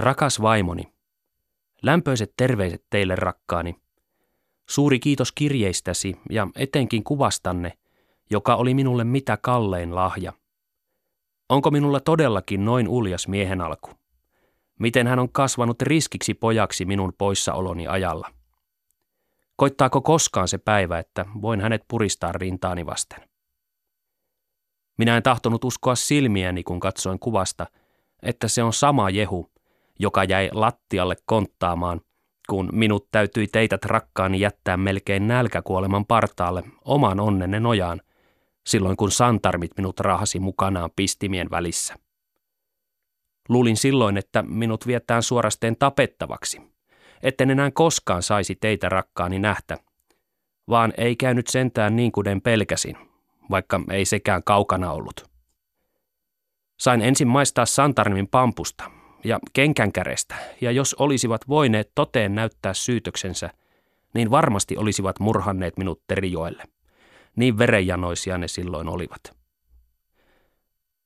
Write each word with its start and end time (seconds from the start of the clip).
Rakas 0.00 0.42
vaimoni, 0.42 0.92
lämpöiset 1.82 2.32
terveiset 2.36 2.84
teille 2.90 3.16
rakkaani. 3.16 3.76
Suuri 4.68 4.98
kiitos 4.98 5.32
kirjeistäsi 5.32 6.16
ja 6.30 6.48
etenkin 6.56 7.04
kuvastanne, 7.04 7.78
joka 8.30 8.54
oli 8.54 8.74
minulle 8.74 9.04
mitä 9.04 9.36
kallein 9.36 9.94
lahja. 9.94 10.32
Onko 11.48 11.70
minulla 11.70 12.00
todellakin 12.00 12.64
noin 12.64 12.88
uljas 12.88 13.28
miehen 13.28 13.60
alku? 13.60 13.90
Miten 14.78 15.06
hän 15.06 15.18
on 15.18 15.32
kasvanut 15.32 15.82
riskiksi 15.82 16.34
pojaksi 16.34 16.84
minun 16.84 17.12
poissaoloni 17.18 17.86
ajalla? 17.86 18.32
Koittaako 19.56 20.00
koskaan 20.00 20.48
se 20.48 20.58
päivä, 20.58 20.98
että 20.98 21.26
voin 21.42 21.60
hänet 21.60 21.82
puristaa 21.88 22.32
rintaani 22.32 22.86
vasten? 22.86 23.28
Minä 24.98 25.16
en 25.16 25.22
tahtonut 25.22 25.64
uskoa 25.64 25.94
silmiäni, 25.94 26.62
kun 26.62 26.80
katsoin 26.80 27.18
kuvasta, 27.18 27.66
että 28.22 28.48
se 28.48 28.62
on 28.62 28.72
sama 28.72 29.10
Jehu, 29.10 29.49
joka 30.00 30.24
jäi 30.24 30.48
lattialle 30.52 31.16
konttaamaan, 31.24 32.00
kun 32.48 32.68
minut 32.72 33.08
täytyi 33.10 33.46
teitä 33.46 33.78
rakkaani 33.84 34.40
jättää 34.40 34.76
melkein 34.76 35.28
nälkäkuoleman 35.28 36.06
partaalle 36.06 36.62
oman 36.84 37.20
onnenne 37.20 37.60
nojaan, 37.60 38.00
silloin 38.66 38.96
kun 38.96 39.10
santarmit 39.10 39.70
minut 39.76 40.00
rahasi 40.00 40.40
mukanaan 40.40 40.90
pistimien 40.96 41.50
välissä. 41.50 41.94
Luulin 43.48 43.76
silloin, 43.76 44.16
että 44.16 44.42
minut 44.42 44.86
viettään 44.86 45.22
suorasteen 45.22 45.76
tapettavaksi, 45.76 46.60
etten 47.22 47.50
enää 47.50 47.70
koskaan 47.70 48.22
saisi 48.22 48.54
teitä 48.54 48.88
rakkaani 48.88 49.38
nähtä, 49.38 49.78
vaan 50.68 50.92
ei 50.96 51.16
käynyt 51.16 51.46
sentään 51.46 51.96
niin 51.96 52.12
kuin 52.12 52.40
pelkäsin, 52.40 52.96
vaikka 53.50 53.80
ei 53.90 54.04
sekään 54.04 54.42
kaukana 54.44 54.92
ollut. 54.92 55.30
Sain 56.80 57.02
ensin 57.02 57.28
maistaa 57.28 57.66
Santarmin 57.66 58.28
pampusta 58.28 58.99
ja 59.24 59.38
kenkänkärestä, 59.52 60.34
ja 60.60 60.70
jos 60.70 60.94
olisivat 60.94 61.48
voineet 61.48 61.92
toteen 61.94 62.34
näyttää 62.34 62.74
syytöksensä, 62.74 63.50
niin 64.14 64.30
varmasti 64.30 64.76
olisivat 64.76 65.20
murhanneet 65.20 65.76
minut 65.76 66.02
Terijoelle. 66.06 66.64
Niin 67.36 67.58
verenjanoisia 67.58 68.38
ne 68.38 68.48
silloin 68.48 68.88
olivat. 68.88 69.36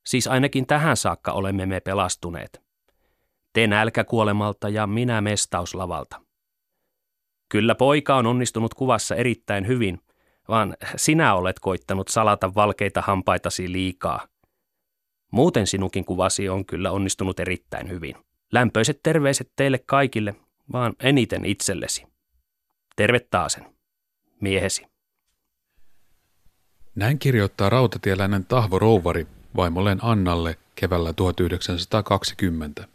Siis 0.06 0.26
ainakin 0.26 0.66
tähän 0.66 0.96
saakka 0.96 1.32
olemme 1.32 1.66
me 1.66 1.80
pelastuneet. 1.80 2.62
Te 3.52 3.66
nälkäkuolemalta 3.66 4.68
ja 4.68 4.86
minä 4.86 5.20
mestauslavalta. 5.20 6.20
Kyllä 7.48 7.74
poika 7.74 8.16
on 8.16 8.26
onnistunut 8.26 8.74
kuvassa 8.74 9.14
erittäin 9.14 9.66
hyvin, 9.66 10.00
vaan 10.48 10.76
sinä 10.96 11.34
olet 11.34 11.58
koittanut 11.58 12.08
salata 12.08 12.54
valkeita 12.54 13.02
hampaitasi 13.02 13.72
liikaa. 13.72 14.28
Muuten 15.34 15.66
sinunkin 15.66 16.04
kuvasi 16.04 16.48
on 16.48 16.64
kyllä 16.64 16.90
onnistunut 16.90 17.40
erittäin 17.40 17.90
hyvin. 17.90 18.14
Lämpöiset 18.52 19.00
terveiset 19.02 19.50
teille 19.56 19.78
kaikille, 19.78 20.34
vaan 20.72 20.92
eniten 21.00 21.44
itsellesi. 21.44 22.06
Terve 22.96 23.20
taasen, 23.20 23.66
miehesi. 24.40 24.86
Näin 26.94 27.18
kirjoittaa 27.18 27.70
rautatieläinen 27.70 28.44
Tahvo 28.44 28.78
Rouvari 28.78 29.26
vaimolleen 29.56 29.98
Annalle 30.02 30.56
keväällä 30.74 31.12
1920. 31.12 32.88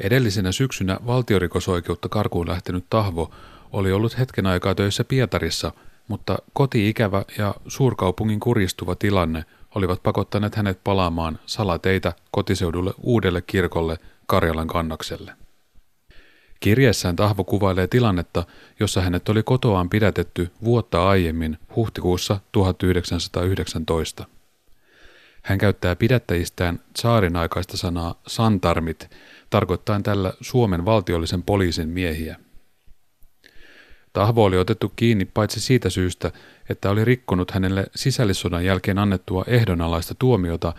Edellisenä 0.00 0.52
syksynä 0.52 0.98
valtiorikosoikeutta 1.06 2.08
karkuun 2.08 2.48
lähtenyt 2.48 2.84
Tahvo 2.90 3.34
oli 3.72 3.92
ollut 3.92 4.18
hetken 4.18 4.46
aikaa 4.46 4.74
töissä 4.74 5.04
Pietarissa, 5.04 5.72
mutta 6.08 6.38
koti-ikävä 6.52 7.24
ja 7.38 7.54
suurkaupungin 7.68 8.40
kuristuva 8.40 8.94
tilanne 8.94 9.44
olivat 9.74 10.02
pakottaneet 10.02 10.54
hänet 10.54 10.84
palaamaan 10.84 11.38
salateitä 11.46 12.12
kotiseudulle 12.30 12.94
uudelle 13.02 13.42
kirkolle 13.42 13.98
Karjalan 14.26 14.66
kannakselle. 14.66 15.32
Kirjeessään 16.60 17.16
Tahvo 17.16 17.44
kuvailee 17.44 17.86
tilannetta, 17.86 18.44
jossa 18.80 19.00
hänet 19.00 19.28
oli 19.28 19.42
kotoaan 19.42 19.90
pidätetty 19.90 20.50
vuotta 20.64 21.08
aiemmin 21.08 21.58
huhtikuussa 21.76 22.40
1919. 22.52 24.24
Hän 25.42 25.58
käyttää 25.58 25.96
pidättäjistään 25.96 26.80
saarin 26.96 27.36
aikaista 27.36 27.76
sanaa 27.76 28.20
santarmit, 28.26 29.10
tarkoittaen 29.50 30.02
tällä 30.02 30.32
Suomen 30.40 30.84
valtiollisen 30.84 31.42
poliisin 31.42 31.88
miehiä. 31.88 32.36
Tahvo 34.12 34.44
oli 34.44 34.58
otettu 34.58 34.92
kiinni 34.96 35.24
paitsi 35.24 35.60
siitä 35.60 35.90
syystä, 35.90 36.32
että 36.68 36.90
oli 36.90 37.04
rikkonut 37.04 37.50
hänelle 37.50 37.86
sisällissodan 37.94 38.64
jälkeen 38.64 38.98
annettua 38.98 39.44
ehdonalaista 39.46 40.14
tuomiota, 40.14 40.72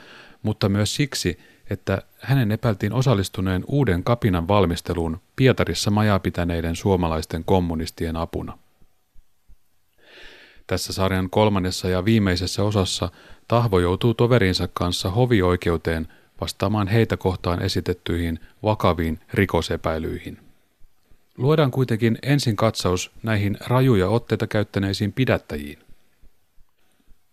mutta 0.44 0.70
myös 0.70 0.96
siksi, 0.96 1.40
että 1.70 2.02
hänen 2.20 2.52
epäiltiin 2.52 2.94
osallistuneen 2.94 3.64
uuden 3.68 4.04
kapinan 4.04 4.48
valmisteluun 4.48 5.22
Pietarissa 5.36 5.92
majaa 5.92 6.20
pitäneiden 6.20 6.76
suomalaisten 6.76 7.44
kommunistien 7.44 8.16
apuna. 8.16 8.58
Tässä 10.68 10.94
sarjan 10.94 11.30
kolmannessa 11.30 11.90
ja 11.90 12.06
viimeisessä 12.06 12.64
osassa 12.64 13.10
Tahvo 13.48 13.80
joutuu 13.80 14.14
toverinsa 14.14 14.68
kanssa 14.74 15.10
hovioikeuteen 15.10 16.08
vastaamaan 16.42 16.88
heitä 16.88 17.18
kohtaan 17.18 17.62
esitettyihin 17.62 18.40
vakaviin 18.64 19.20
rikosepäilyihin. 19.34 20.45
Luodaan 21.38 21.72
kuitenkin 21.72 22.18
ensin 22.24 22.56
katsaus 22.56 23.12
näihin 23.24 23.58
rajuja 23.68 24.10
otteita 24.10 24.48
käyttäneisiin 24.48 25.14
pidättäjiin. 25.14 25.80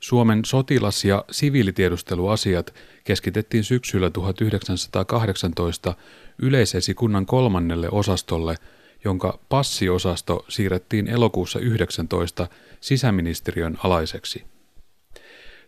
Suomen 0.00 0.44
sotilas- 0.44 1.04
ja 1.04 1.24
siviilitiedusteluasiat 1.30 2.74
keskitettiin 3.04 3.64
syksyllä 3.64 4.10
1918 4.10 5.94
yleisesikunnan 6.38 7.26
kolmannelle 7.26 7.88
osastolle, 7.90 8.56
jonka 9.04 9.38
passiosasto 9.48 10.44
siirrettiin 10.48 11.08
elokuussa 11.08 11.58
19 11.58 12.48
sisäministeriön 12.80 13.78
alaiseksi. 13.84 14.44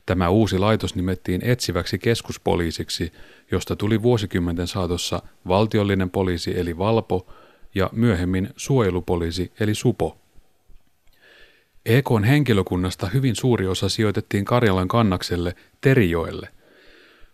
Tämä 0.06 0.28
uusi 0.28 0.58
laitos 0.58 0.94
nimettiin 0.94 1.40
etsiväksi 1.44 1.98
keskuspoliisiksi, 1.98 3.12
josta 3.50 3.76
tuli 3.76 4.02
vuosikymmenten 4.02 4.66
saatossa 4.66 5.22
valtiollinen 5.48 6.10
poliisi 6.10 6.58
eli 6.60 6.78
Valpo 6.78 7.26
ja 7.74 7.90
myöhemmin 7.92 8.50
suojelupoliisi 8.56 9.52
eli 9.60 9.74
Supo. 9.74 10.18
EKn 11.86 12.24
henkilökunnasta 12.24 13.06
hyvin 13.06 13.36
suuri 13.36 13.66
osa 13.66 13.88
sijoitettiin 13.88 14.44
Karjalan 14.44 14.88
kannakselle 14.88 15.54
Terijoelle. 15.80 16.48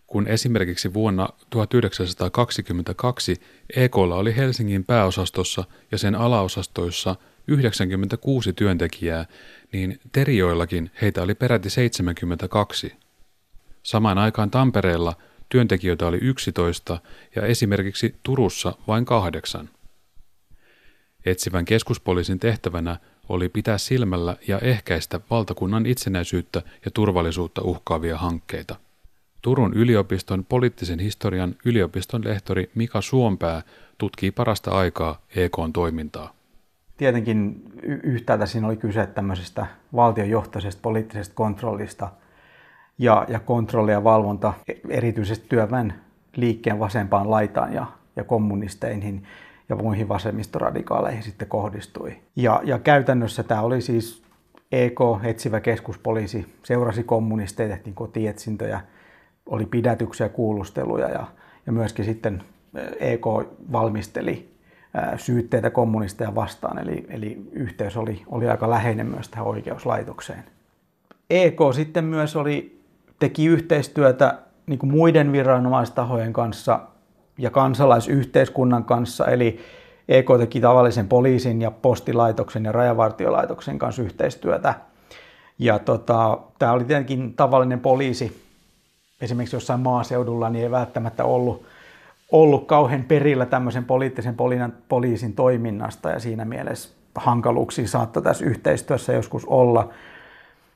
Kun 0.07 0.27
esimerkiksi 0.27 0.93
vuonna 0.93 1.29
1922 1.49 3.35
EKlla 3.75 4.15
oli 4.15 4.35
Helsingin 4.35 4.83
pääosastossa 4.83 5.63
ja 5.91 5.97
sen 5.97 6.15
alaosastoissa 6.15 7.15
96 7.47 8.53
työntekijää, 8.53 9.25
niin 9.71 9.99
Terijoillakin 10.11 10.91
heitä 11.01 11.21
oli 11.21 11.35
peräti 11.35 11.69
72. 11.69 12.93
Samaan 13.83 14.17
aikaan 14.17 14.51
Tampereella 14.51 15.13
työntekijöitä 15.49 16.07
oli 16.07 16.17
11 16.21 16.99
ja 17.35 17.45
esimerkiksi 17.45 18.15
Turussa 18.23 18.75
vain 18.87 19.05
kahdeksan. 19.05 19.69
Etsivän 21.25 21.65
keskuspoliisin 21.65 22.39
tehtävänä 22.39 22.97
oli 23.29 23.49
pitää 23.49 23.77
silmällä 23.77 24.37
ja 24.47 24.59
ehkäistä 24.59 25.19
valtakunnan 25.29 25.85
itsenäisyyttä 25.85 26.61
ja 26.85 26.91
turvallisuutta 26.91 27.61
uhkaavia 27.61 28.17
hankkeita. 28.17 28.75
Turun 29.41 29.73
yliopiston 29.73 30.45
poliittisen 30.45 30.99
historian 30.99 31.55
yliopiston 31.65 32.25
lehtori 32.25 32.71
Mika 32.75 33.01
Suompää 33.01 33.61
tutkii 33.97 34.31
parasta 34.31 34.71
aikaa 34.71 35.21
EKn 35.35 35.73
toimintaa. 35.73 36.33
Tietenkin 36.97 37.63
yhtäältä 38.03 38.45
siinä 38.45 38.67
oli 38.67 38.77
kyse 38.77 39.07
tämmöisestä 39.07 39.65
valtionjohtoisesta 39.95 40.79
poliittisesta 40.81 41.35
kontrollista 41.35 42.09
ja, 42.97 43.25
ja 43.27 43.39
kontrolli 43.39 43.91
ja 43.91 44.03
valvonta 44.03 44.53
erityisesti 44.89 45.45
työväen 45.49 45.93
liikkeen 46.35 46.79
vasempaan 46.79 47.31
laitaan 47.31 47.73
ja, 47.73 47.85
ja 48.15 48.23
kommunisteihin 48.23 49.27
ja 49.71 49.75
muihin 49.75 50.09
vasemmistoradikaaleihin 50.09 51.23
sitten 51.23 51.47
kohdistui. 51.47 52.17
Ja, 52.35 52.61
ja 52.63 52.79
käytännössä 52.79 53.43
tämä 53.43 53.61
oli 53.61 53.81
siis 53.81 54.23
EK, 54.71 54.99
etsivä 55.23 55.59
keskuspoliisi, 55.59 56.53
seurasi 56.63 57.03
kommunisteja, 57.03 57.69
tehtiin 57.69 57.95
kotietsintöjä, 57.95 58.81
oli 59.45 59.65
pidätyksiä, 59.65 60.29
kuulusteluja 60.29 61.09
ja, 61.09 61.27
ja 61.65 61.71
myöskin 61.71 62.05
sitten 62.05 62.43
EK 62.99 63.25
valmisteli 63.71 64.51
syytteitä 65.17 65.69
kommunisteja 65.69 66.35
vastaan, 66.35 66.79
eli, 66.79 67.05
eli 67.09 67.41
yhteys 67.51 67.97
oli, 67.97 68.23
oli 68.27 68.49
aika 68.49 68.69
läheinen 68.69 69.07
myös 69.07 69.29
tähän 69.29 69.47
oikeuslaitokseen. 69.47 70.43
EK 71.29 71.59
sitten 71.75 72.05
myös 72.05 72.35
oli, 72.35 72.81
teki 73.19 73.45
yhteistyötä 73.45 74.37
niin 74.67 74.79
muiden 74.83 75.31
viranomaistahojen 75.31 76.33
kanssa 76.33 76.79
ja 77.37 77.49
kansalaisyhteiskunnan 77.49 78.83
kanssa, 78.83 79.27
eli 79.27 79.59
EK 80.09 80.27
teki 80.39 80.61
tavallisen 80.61 81.07
poliisin 81.07 81.61
ja 81.61 81.71
postilaitoksen 81.71 82.65
ja 82.65 82.71
rajavartiolaitoksen 82.71 83.79
kanssa 83.79 84.01
yhteistyötä. 84.01 84.73
Ja 85.59 85.79
tota, 85.79 86.37
tämä 86.59 86.71
oli 86.71 86.83
tietenkin 86.83 87.33
tavallinen 87.33 87.79
poliisi, 87.79 88.41
esimerkiksi 89.21 89.55
jossain 89.55 89.79
maaseudulla, 89.79 90.49
niin 90.49 90.63
ei 90.63 90.71
välttämättä 90.71 91.23
ollut 91.23 91.65
ollut 92.31 92.67
kauhean 92.67 93.03
perillä 93.03 93.45
tämmöisen 93.45 93.85
poliittisen 93.85 94.35
poliisin 94.89 95.33
toiminnasta 95.33 96.09
ja 96.09 96.19
siinä 96.19 96.45
mielessä 96.45 96.89
hankaluuksia 97.15 97.87
saattoi 97.87 98.23
tässä 98.23 98.45
yhteistyössä 98.45 99.13
joskus 99.13 99.45
olla. 99.45 99.89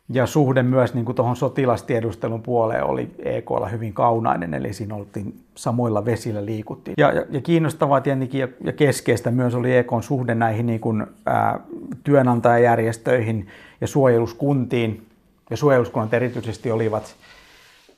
Ja 0.10 0.25
suhde 0.25 0.63
myös 0.63 0.94
niin 0.94 1.06
kuin 1.06 1.16
tuohon 1.16 1.36
sotilastiedustelun 1.36 2.44
puoleen 2.44 2.84
oli 2.84 3.10
EKlla 3.19 3.68
hyvin 3.68 3.94
kaunainen, 3.94 4.54
eli 4.54 4.74
siinä 4.74 4.96
oltiin 4.96 5.40
samoilla 5.56 6.06
vesillä 6.06 6.46
liikuttiin. 6.46 6.96
Ja, 6.98 7.12
ja, 7.12 7.25
ja 7.30 7.42
kiinnostavaa 7.42 8.02
tietenkin 8.02 8.42
ja, 8.42 8.48
ja 8.63 8.74
keskeistä 8.74 9.31
myös 9.31 9.56
oli 9.56 9.75
EKn 9.75 10.02
suhde 10.02 10.36
näihin 10.36 10.66
niin 10.66 10.80
kuin, 10.80 11.07
ää, 11.25 11.60
työnantajajärjestöihin 12.04 13.48
ja 13.81 13.88
suojeluskuntiin. 13.88 15.06
Ja 15.50 15.57
suojeluskunnat 15.57 16.13
erityisesti 16.13 16.72
olivat 16.72 17.16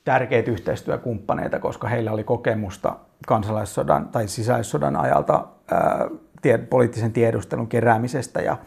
tärkeitä 0.05 0.51
yhteistyökumppaneita, 0.51 1.59
koska 1.59 1.87
heillä 1.87 2.11
oli 2.11 2.23
kokemusta 2.23 2.95
kansalaissodan 3.27 4.07
tai 4.07 4.27
sisäissodan 4.27 4.95
ajalta 4.95 5.47
ää, 5.71 6.07
tie, 6.41 6.57
poliittisen 6.57 7.13
tiedustelun 7.13 7.67
keräämisestä 7.67 8.41
ja, 8.41 8.57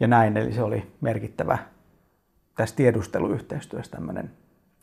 ja 0.00 0.06
näin. 0.06 0.36
Eli 0.36 0.52
se 0.52 0.62
oli 0.62 0.86
merkittävä 1.00 1.58
tässä 2.60 2.76
tiedusteluyhteistyössä 2.76 3.90
tämmöinen 3.90 4.30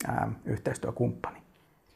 ää, 0.08 0.32
yhteistyökumppani. 0.46 1.38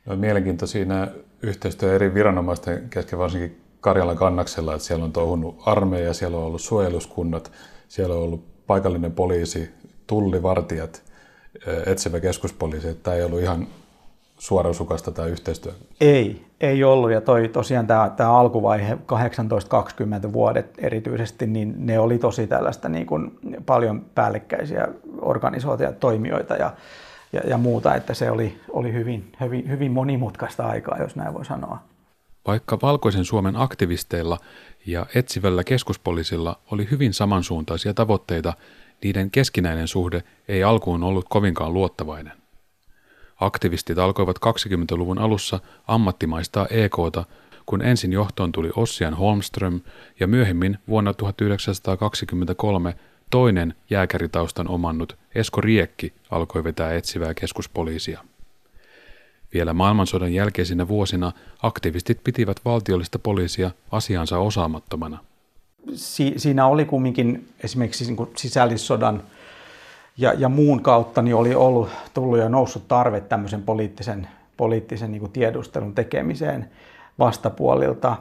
No, 0.06 0.16
mielenkiintoisia 0.16 0.86
nämä 0.86 1.08
yhteistyö 1.42 1.96
eri 1.96 2.14
viranomaisten 2.14 2.90
kesken, 2.90 3.20
varsinkin 3.20 3.62
Karjalan 3.80 4.18
kannaksella, 4.18 4.74
että 4.74 4.88
siellä 4.88 5.06
on 5.06 5.14
touhunut 5.14 5.64
armeija, 5.66 6.14
siellä 6.14 6.38
on 6.38 6.44
ollut 6.44 6.62
suojeluskunnat, 6.62 7.52
siellä 7.88 8.16
on 8.16 8.22
ollut 8.22 8.66
paikallinen 8.68 9.12
poliisi, 9.12 9.70
tullivartijat, 10.08 11.04
etsivä 11.86 12.20
keskuspoliisi, 12.20 12.88
että 12.88 13.04
tämä 13.04 13.16
ei 13.16 13.24
ollut 13.24 13.42
ihan 13.42 13.68
suorasukasta 14.42 15.12
tämä 15.12 15.28
yhteistyö? 15.28 15.72
Ei, 16.02 16.46
ei 16.62 16.84
ollut. 16.84 17.12
Ja 17.12 17.22
toi, 17.22 17.48
tosiaan 17.48 17.88
tämä, 17.88 18.12
tämä 18.18 18.38
alkuvaihe, 18.38 18.98
18-20 20.28 20.34
vuodet 20.34 20.74
erityisesti, 20.78 21.48
niin 21.48 21.74
ne 21.78 22.00
oli 22.00 22.18
tosi 22.18 22.48
tällaista 22.48 22.90
niin 22.90 23.06
kuin 23.06 23.40
paljon 23.66 24.06
päällekkäisiä 24.16 24.88
organisaatioita, 25.22 26.00
toimijoita 26.00 26.54
ja, 26.54 26.74
ja, 27.34 27.42
ja 27.48 27.58
muuta, 27.58 27.96
että 27.96 28.14
se 28.14 28.32
oli, 28.32 28.58
oli 28.70 28.94
hyvin, 28.94 29.32
hyvin, 29.42 29.70
hyvin 29.70 29.92
monimutkaista 29.92 30.68
aikaa, 30.68 30.98
jos 31.02 31.16
näin 31.16 31.34
voi 31.34 31.46
sanoa. 31.46 31.78
Vaikka 32.48 32.78
Valkoisen 32.82 33.26
Suomen 33.26 33.56
aktivisteilla 33.56 34.38
ja 34.86 35.06
etsivällä 35.16 35.64
keskuspoliisilla 35.64 36.60
oli 36.72 36.88
hyvin 36.92 37.14
samansuuntaisia 37.14 37.94
tavoitteita, 37.94 38.54
niiden 39.04 39.32
keskinäinen 39.32 39.88
suhde 39.88 40.24
ei 40.48 40.64
alkuun 40.64 41.04
ollut 41.04 41.26
kovinkaan 41.30 41.74
luottavainen. 41.74 42.41
Aktivistit 43.42 43.98
alkoivat 43.98 44.38
20-luvun 44.38 45.18
alussa 45.18 45.60
ammattimaistaa 45.88 46.68
EKta, 46.70 47.26
kun 47.66 47.82
ensin 47.82 48.14
johtoon 48.14 48.52
tuli 48.52 48.70
Ossian 48.76 49.14
Holmström 49.14 49.82
ja 50.20 50.28
myöhemmin 50.28 50.78
vuonna 50.88 51.14
1923 51.14 52.96
toinen 53.30 53.74
jääkäritaustan 53.90 54.68
omannut 54.68 55.18
Esko 55.36 55.62
Riekki 55.62 56.14
alkoi 56.32 56.64
vetää 56.64 56.94
etsivää 56.94 57.34
keskuspoliisia. 57.34 58.24
Vielä 59.54 59.74
maailmansodan 59.74 60.34
jälkeisinä 60.34 60.88
vuosina 60.88 61.32
aktivistit 61.64 62.24
pitivät 62.24 62.58
valtiollista 62.66 63.20
poliisia 63.20 63.72
asiansa 63.92 64.38
osaamattomana. 64.38 65.18
Si- 65.94 66.34
siinä 66.38 66.68
oli 66.68 66.86
kumminkin 66.86 67.50
esimerkiksi 67.64 68.06
niin 68.06 68.30
sisällissodan 68.36 69.24
ja, 70.18 70.34
ja 70.34 70.50
muun 70.50 70.82
kautta 70.82 71.22
niin 71.22 71.36
oli 71.36 71.56
ollut, 71.56 71.90
tullut 72.14 72.40
ja 72.40 72.50
noussut 72.50 72.88
tarve 72.88 73.22
tämmöisen 73.22 73.64
poliittisen, 73.64 74.28
poliittisen 74.58 75.12
niin 75.12 75.20
kuin 75.20 75.32
tiedustelun 75.32 75.96
tekemiseen 75.96 76.70
vastapuolilta. 77.20 78.16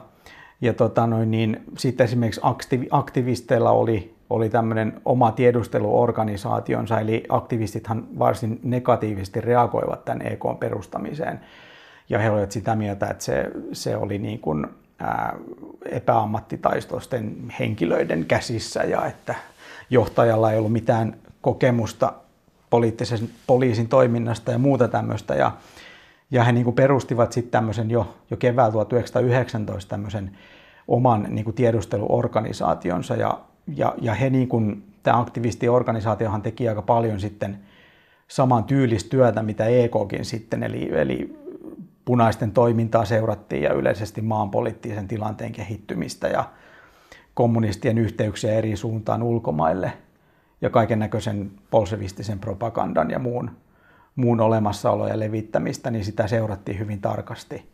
Ja 0.61 0.73
tota 0.73 1.07
noin, 1.07 1.31
niin, 1.31 1.63
sitten 1.77 2.03
esimerkiksi 2.03 2.41
aktivi, 2.43 2.87
aktivisteilla 2.91 3.71
oli, 3.71 4.15
oli 4.29 4.49
tämmöinen 4.49 5.01
oma 5.05 5.31
tiedusteluorganisaationsa, 5.31 6.99
eli 6.99 7.23
aktivistithan 7.29 8.07
varsin 8.19 8.59
negatiivisesti 8.63 9.41
reagoivat 9.41 10.05
tämän 10.05 10.27
EK 10.27 10.43
perustamiseen. 10.59 11.39
Ja 12.09 12.19
he 12.19 12.29
olivat 12.29 12.51
sitä 12.51 12.75
mieltä, 12.75 13.07
että 13.07 13.23
se, 13.23 13.51
se 13.73 13.97
oli 13.97 14.17
niin 14.17 14.39
kuin, 14.39 14.67
ää, 14.99 15.35
epäammattitaistoisten 15.85 17.35
henkilöiden 17.59 18.25
käsissä 18.25 18.83
ja 18.83 19.05
että 19.05 19.35
johtajalla 19.89 20.51
ei 20.51 20.57
ollut 20.57 20.71
mitään 20.71 21.15
kokemusta 21.41 22.13
poliittisen 22.69 23.29
poliisin 23.47 23.87
toiminnasta 23.87 24.51
ja 24.51 24.57
muuta 24.57 24.87
tämmöistä. 24.87 25.35
Ja, 25.35 25.51
ja 26.31 26.43
he 26.43 26.51
niin 26.51 26.63
kuin 26.63 26.75
perustivat 26.75 27.31
sitten 27.31 27.51
tämmöisen 27.51 27.91
jo, 27.91 28.15
jo 28.31 28.37
keväällä 28.37 28.71
1919 28.71 29.89
tämmöisen 29.89 30.37
oman 30.87 31.27
niin 31.29 31.45
kuin 31.45 31.55
tiedusteluorganisaationsa. 31.55 33.15
Ja, 33.15 33.39
ja, 33.75 33.95
ja 34.01 34.13
he 34.13 34.29
niin 34.29 34.47
kuin, 34.47 34.83
tämä 35.03 35.19
aktivistiorganisaatiohan 35.19 36.41
teki 36.41 36.69
aika 36.69 36.81
paljon 36.81 37.19
sitten 37.19 37.59
saman 38.27 38.63
tyylistyötä, 38.63 39.43
mitä 39.43 39.65
EKkin 39.65 40.25
sitten, 40.25 40.63
eli, 40.63 40.89
eli 40.91 41.35
punaisten 42.05 42.51
toimintaa 42.51 43.05
seurattiin 43.05 43.63
ja 43.63 43.73
yleisesti 43.73 44.21
maan 44.21 44.49
poliittisen 44.49 45.07
tilanteen 45.07 45.51
kehittymistä 45.51 46.27
ja 46.27 46.43
kommunistien 47.33 47.97
yhteyksiä 47.97 48.53
eri 48.53 48.75
suuntaan 48.75 49.23
ulkomaille– 49.23 49.93
ja 50.61 50.69
kaiken 50.69 50.99
näköisen 50.99 51.51
polsevistisen 51.71 52.39
propagandan 52.39 53.11
ja 53.11 53.19
muun, 53.19 53.51
muun 54.15 54.41
olemassaolo 54.41 55.07
ja 55.07 55.19
levittämistä, 55.19 55.91
niin 55.91 56.05
sitä 56.05 56.27
seurattiin 56.27 56.79
hyvin 56.79 57.01
tarkasti. 57.01 57.71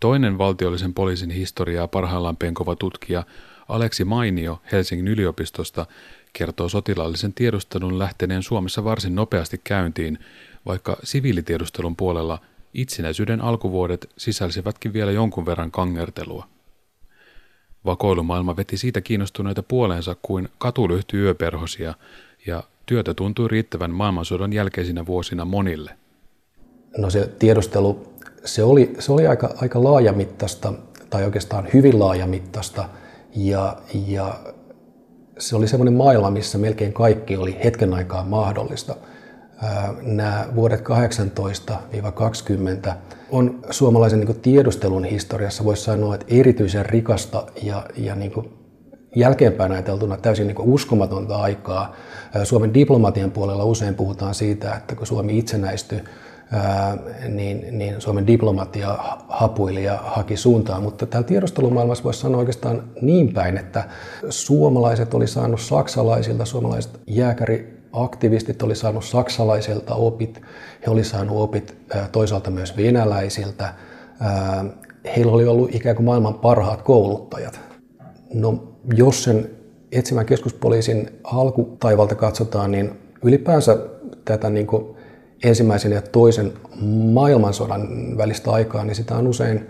Toinen 0.00 0.38
valtiollisen 0.38 0.94
poliisin 0.94 1.30
historiaa 1.30 1.88
parhaillaan 1.88 2.36
penkova 2.36 2.76
tutkija 2.76 3.22
Aleksi 3.68 4.04
Mainio 4.04 4.62
Helsingin 4.72 5.08
yliopistosta 5.08 5.86
kertoo 6.32 6.68
sotilaallisen 6.68 7.32
tiedustelun 7.32 7.98
lähteneen 7.98 8.42
Suomessa 8.42 8.84
varsin 8.84 9.14
nopeasti 9.14 9.60
käyntiin, 9.64 10.18
vaikka 10.66 10.96
siviilitiedustelun 11.02 11.96
puolella 11.96 12.38
itsenäisyyden 12.74 13.40
alkuvuodet 13.40 14.10
sisälsivätkin 14.16 14.92
vielä 14.92 15.12
jonkun 15.12 15.46
verran 15.46 15.70
kangertelua. 15.70 16.48
Vakoilumaailma 17.84 18.56
veti 18.56 18.76
siitä 18.76 19.00
kiinnostuneita 19.00 19.62
puoleensa 19.62 20.16
kuin 20.22 20.48
katulyhty 20.58 21.22
yöperhosia, 21.24 21.94
ja 22.46 22.62
työtä 22.86 23.14
tuntui 23.14 23.48
riittävän 23.48 23.90
maailmansodan 23.90 24.52
jälkeisinä 24.52 25.06
vuosina 25.06 25.44
monille. 25.44 25.90
No 26.98 27.10
se 27.10 27.30
tiedustelu, 27.38 28.12
se 28.44 28.62
oli, 28.62 28.94
se 28.98 29.12
oli 29.12 29.26
aika, 29.26 29.54
aika 29.60 29.84
laajamittaista, 29.84 30.72
tai 31.10 31.24
oikeastaan 31.24 31.68
hyvin 31.74 31.98
laajamittaista, 31.98 32.88
ja, 33.36 33.76
ja 34.06 34.40
se 35.38 35.56
oli 35.56 35.68
semmoinen 35.68 35.94
maailma, 35.94 36.30
missä 36.30 36.58
melkein 36.58 36.92
kaikki 36.92 37.36
oli 37.36 37.58
hetken 37.64 37.94
aikaa 37.94 38.24
mahdollista– 38.24 38.96
nämä 40.02 40.46
vuodet 40.54 40.80
18-20 42.88 42.92
on 43.30 43.60
suomalaisen 43.70 44.20
niin 44.20 44.40
tiedustelun 44.40 45.04
historiassa, 45.04 45.64
voisi 45.64 45.82
sanoa, 45.82 46.14
että 46.14 46.26
erityisen 46.28 46.86
rikasta 46.86 47.46
ja, 47.62 47.86
ja 47.96 48.14
niin 48.14 48.30
kuin 48.30 48.52
jälkeenpäin 49.16 49.72
ajateltuna 49.72 50.16
täysin 50.16 50.46
niin 50.46 50.56
uskomatonta 50.60 51.36
aikaa. 51.36 51.94
Suomen 52.44 52.74
diplomatian 52.74 53.30
puolella 53.30 53.64
usein 53.64 53.94
puhutaan 53.94 54.34
siitä, 54.34 54.74
että 54.74 54.94
kun 54.94 55.06
Suomi 55.06 55.38
itsenäistyi, 55.38 56.00
niin, 57.28 57.78
niin 57.78 58.00
Suomen 58.00 58.26
diplomatia 58.26 58.98
hapuili 59.28 59.84
ja 59.84 59.98
haki 60.04 60.36
suuntaa, 60.36 60.80
mutta 60.80 61.06
täällä 61.06 61.26
tiedustelumaailmassa 61.28 62.04
voisi 62.04 62.20
sanoa 62.20 62.38
oikeastaan 62.38 62.82
niin 63.02 63.32
päin, 63.32 63.58
että 63.58 63.84
suomalaiset 64.28 65.14
oli 65.14 65.26
saanut 65.26 65.60
saksalaisilta, 65.60 66.44
suomalaiset 66.44 67.00
jääkäri 67.06 67.79
aktivistit 67.92 68.62
oli 68.62 68.76
saanut 68.76 69.04
saksalaisilta 69.04 69.94
opit, 69.94 70.42
he 70.86 70.90
oli 70.90 71.04
saanut 71.04 71.36
opit 71.36 71.76
toisaalta 72.12 72.50
myös 72.50 72.76
venäläisiltä. 72.76 73.74
Heillä 75.16 75.32
oli 75.32 75.46
ollut 75.46 75.74
ikään 75.74 75.96
kuin 75.96 76.06
maailman 76.06 76.34
parhaat 76.34 76.82
kouluttajat. 76.82 77.60
No, 78.34 78.72
jos 78.96 79.24
sen 79.24 79.50
etsimän 79.92 80.26
keskuspoliisin 80.26 81.10
alkutaivalta 81.24 82.14
katsotaan, 82.14 82.72
niin 82.72 82.90
ylipäänsä 83.24 83.78
tätä 84.24 84.50
niin 84.50 84.66
kuin 84.66 84.96
ensimmäisen 85.44 85.92
ja 85.92 86.02
toisen 86.02 86.52
maailmansodan 87.12 87.88
välistä 88.16 88.50
aikaa, 88.50 88.84
niin 88.84 88.94
sitä 88.94 89.16
on 89.16 89.26
usein 89.26 89.66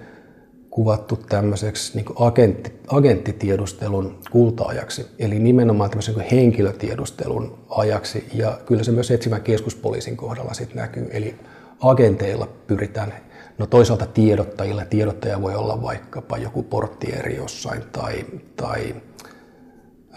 kuvattu 0.70 1.16
tämmöiseksi 1.16 1.96
niin 1.96 2.06
agentti, 2.16 2.72
agenttitiedustelun 2.88 4.18
kulta-ajaksi, 4.30 5.06
eli 5.18 5.38
nimenomaan 5.38 5.90
tämmöisen 5.90 6.14
niin 6.14 6.30
henkilötiedustelun 6.30 7.58
ajaksi, 7.68 8.28
ja 8.34 8.58
kyllä 8.66 8.82
se 8.82 8.92
myös 8.92 9.10
etsivän 9.10 9.42
keskuspoliisin 9.42 10.16
kohdalla 10.16 10.54
sitten 10.54 10.76
näkyy, 10.76 11.08
eli 11.10 11.34
agenteilla 11.80 12.48
pyritään, 12.66 13.14
no 13.58 13.66
toisaalta 13.66 14.06
tiedottajilla, 14.06 14.84
tiedottaja 14.84 15.42
voi 15.42 15.54
olla 15.54 15.82
vaikkapa 15.82 16.38
joku 16.38 16.62
porttieri 16.62 17.36
jossain 17.36 17.82
tai, 17.92 18.24
tai 18.56 18.94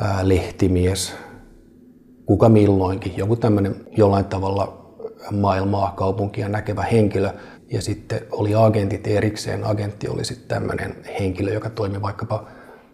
ää, 0.02 0.30
lehtimies, 0.30 1.14
kuka 2.26 2.50
milloinkin, 2.50 3.18
joku 3.18 3.36
tämmöinen 3.36 3.76
jollain 3.98 4.26
tavalla 4.26 4.84
maailmaa, 5.32 5.94
kaupunkia 5.98 6.50
näkevä 6.50 6.84
henkilö, 6.84 7.30
ja 7.74 7.82
sitten 7.82 8.22
oli 8.32 8.56
agentit 8.56 9.08
erikseen. 9.08 9.64
Agentti 9.64 10.08
oli 10.08 10.26
sitten 10.26 10.48
tämmöinen 10.48 10.96
henkilö, 11.20 11.54
joka 11.54 11.70
toimi 11.70 12.02
vaikkapa 12.02 12.48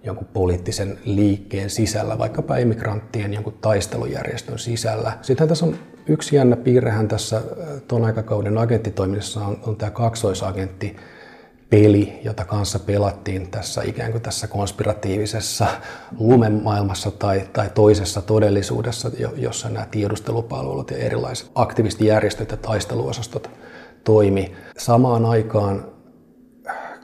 jonkun 0.03 0.27
poliittisen 0.33 0.99
liikkeen 1.05 1.69
sisällä, 1.69 2.17
vaikkapa 2.17 2.57
emigranttien 2.57 3.33
jonkun 3.33 3.57
taistelujärjestön 3.61 4.59
sisällä. 4.59 5.11
Sitten 5.21 5.47
tässä 5.47 5.65
on 5.65 5.75
yksi 6.07 6.35
jännä 6.35 6.55
piirrehän 6.55 7.07
tässä 7.07 7.37
äh, 7.37 7.43
tuon 7.87 8.05
aikakauden 8.05 8.57
agenttitoiminnassa 8.57 9.45
on, 9.45 9.59
on 9.67 9.75
tämä 9.75 9.91
kaksoisagentti, 9.91 10.95
peli, 11.69 12.19
jota 12.23 12.45
kanssa 12.45 12.79
pelattiin 12.79 13.51
tässä 13.51 13.81
ikään 13.81 14.11
kuin 14.11 14.21
tässä 14.21 14.47
konspiratiivisessa 14.47 15.67
lumemaailmassa 16.19 17.11
tai, 17.11 17.41
tai 17.53 17.69
toisessa 17.75 18.21
todellisuudessa, 18.21 19.11
jossa 19.35 19.69
nämä 19.69 19.85
tiedustelupalvelut 19.91 20.91
ja 20.91 20.97
erilaiset 20.97 21.51
aktivistijärjestöt 21.55 22.51
ja 22.51 22.57
taisteluosastot 22.57 23.49
toimi. 24.03 24.55
Samaan 24.77 25.25
aikaan 25.25 25.85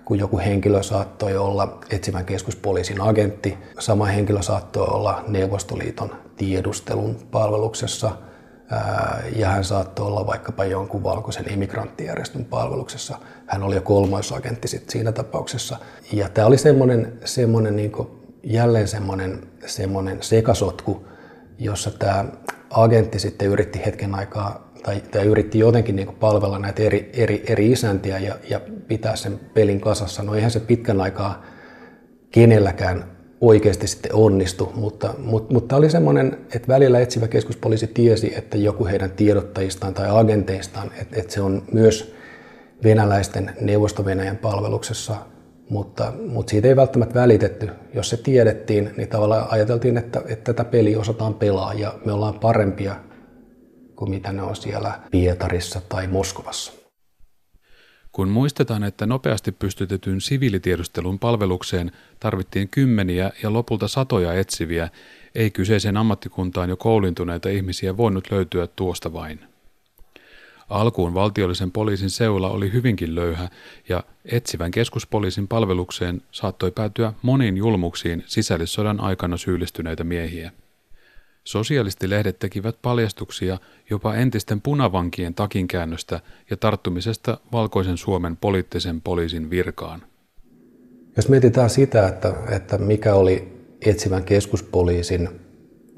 kun 0.06 0.20
joku 0.20 0.38
henkilö 0.38 0.84
saattoi 0.84 1.38
olla 1.38 1.80
etsivän 1.90 2.25
keskuspoliisin 2.25 3.02
agentti, 3.02 3.58
sama 3.80 4.06
henkilö 4.06 4.42
saattoi 4.42 4.88
olla 4.88 5.24
Neuvostoliiton 5.28 6.12
tiedustelun 6.38 7.16
palveluksessa– 7.32 8.12
ja 9.36 9.50
hän 9.50 9.64
saattoi 9.64 10.08
olla 10.08 10.28
vaikkapa 10.28 10.66
jonkun 10.66 11.04
valkoisen 11.04 11.54
emigranttijärjestön 11.54 12.46
palveluksessa. 12.46 13.18
Hän 13.48 13.64
oli 13.64 13.75
jo 13.75 13.82
kolmoisagentti 13.82 14.68
sit 14.68 14.90
siinä 14.90 15.12
tapauksessa. 15.12 15.78
Ja 16.14 16.30
tämä 16.30 16.48
oli 16.48 16.58
semmoinen, 16.58 17.20
semmoinen 17.25 17.75
niin 17.75 17.92
jälleen 18.44 18.88
semmoinen, 18.88 19.48
semmoinen 19.66 20.24
sekasotku, 20.24 21.08
jossa 21.58 21.92
tämä 21.92 22.25
agentti 22.70 23.20
sitten 23.20 23.48
yritti 23.48 23.82
hetken 23.86 24.16
aikaa 24.16 24.64
tai, 24.86 25.01
tai 25.12 25.25
yritti 25.25 25.60
jotenkin 25.60 25.96
niin 25.96 26.15
palvella 26.20 26.60
näitä 26.60 26.84
eri, 26.84 27.10
eri, 27.13 27.44
eri 27.48 27.72
isäntiä 27.72 28.20
ja, 28.20 28.36
ja 28.50 28.60
pitää 28.88 29.15
sen 29.15 29.39
pelin 29.54 29.82
kasassa. 29.82 30.24
No 30.24 30.36
eihän 30.36 30.51
se 30.51 30.60
pitkän 30.60 31.01
aikaa 31.01 31.44
kenelläkään 32.32 33.06
oikeasti 33.42 33.88
sitten 33.88 34.15
onnistu, 34.15 34.72
mutta, 34.75 35.13
mutta, 35.18 35.54
mutta 35.54 35.75
oli 35.75 35.89
semmoinen, 35.89 36.38
että 36.56 36.68
välillä 36.68 37.00
etsivä 37.00 37.27
keskuspoliisi 37.27 37.88
tiesi, 37.88 38.34
että 38.38 38.58
joku 38.58 38.86
heidän 38.86 39.12
tiedottajistaan 39.12 39.94
tai 39.94 40.08
agenteistaan, 40.10 40.92
että, 41.01 41.20
että 41.20 41.34
se 41.34 41.42
on 41.42 41.63
myös 41.72 42.15
venäläisten 42.84 43.51
neuvosto-Venäjän 43.62 44.38
palveluksessa, 44.38 45.15
mutta, 45.70 46.13
mutta 46.27 46.50
siitä 46.50 46.68
ei 46.68 46.75
välttämättä 46.75 47.20
välitetty. 47.20 47.70
Jos 47.94 48.10
se 48.10 48.18
tiedettiin, 48.18 48.92
niin 48.98 49.10
tavallaan 49.10 49.48
ajateltiin, 49.50 49.98
että, 49.98 50.22
että 50.27 50.54
tätä 50.54 50.70
peliä 50.70 51.00
osataan 51.00 51.34
pelaa 51.34 51.74
ja 51.74 51.94
me 52.06 52.12
ollaan 52.12 52.39
parempia 52.39 52.96
kuin 53.96 54.10
mitä 54.10 54.32
ne 54.32 54.42
on 54.42 54.56
siellä 54.56 55.00
Pietarissa 55.12 55.82
tai 55.90 56.08
Moskovassa. 56.08 56.74
Kun 58.12 58.30
muistetaan, 58.30 58.84
että 58.84 59.06
nopeasti 59.06 59.52
pystytetyn 59.52 60.22
siviilitiedustelun 60.22 61.20
palvelukseen 61.20 61.92
tarvittiin 62.20 62.70
kymmeniä 62.70 63.32
ja 63.44 63.54
lopulta 63.54 63.88
satoja 63.88 64.34
etsiviä, 64.34 64.90
ei 65.36 65.52
kyseiseen 65.52 65.98
ammattikuntaan 65.98 66.70
jo 66.70 66.78
koulintuneita 66.78 67.50
ihmisiä 67.50 67.98
voinut 67.98 68.32
löytyä 68.32 68.68
tuosta 68.68 69.14
vain. 69.14 69.40
Alkuun 70.70 71.14
valtiollisen 71.14 71.72
poliisin 71.72 72.10
seula 72.10 72.50
oli 72.50 72.74
hyvinkin 72.74 73.16
löyhä 73.16 73.50
ja 73.90 74.04
etsivän 74.25 74.72
keskuspoliisin 74.72 75.48
palvelukseen 75.48 76.22
saattoi 76.32 76.72
päätyä 76.72 77.14
moniin 77.22 77.58
julmuksiin 77.58 78.24
sisällissodan 78.25 79.00
aikana 79.00 79.38
syyllistyneitä 79.38 80.04
miehiä. 80.04 80.52
Sosialistilehdet 81.46 82.40
tekivät 82.40 82.75
paljastuksia 82.82 83.58
jopa 83.90 84.16
entisten 84.16 84.62
punavankien 84.62 85.34
takinkäännöstä 85.34 86.20
ja 86.50 86.58
tarttumisesta 86.58 87.38
valkoisen 87.52 87.98
Suomen 87.98 88.38
poliittisen 88.38 89.02
poliisin 89.02 89.50
virkaan. 89.50 90.02
Jos 91.16 91.30
mietitään 91.30 91.70
sitä, 91.70 92.08
että, 92.08 92.34
että 92.52 92.78
mikä 92.78 93.16
oli 93.16 93.56
etsivän 93.82 94.24
keskuspoliisin 94.24 95.30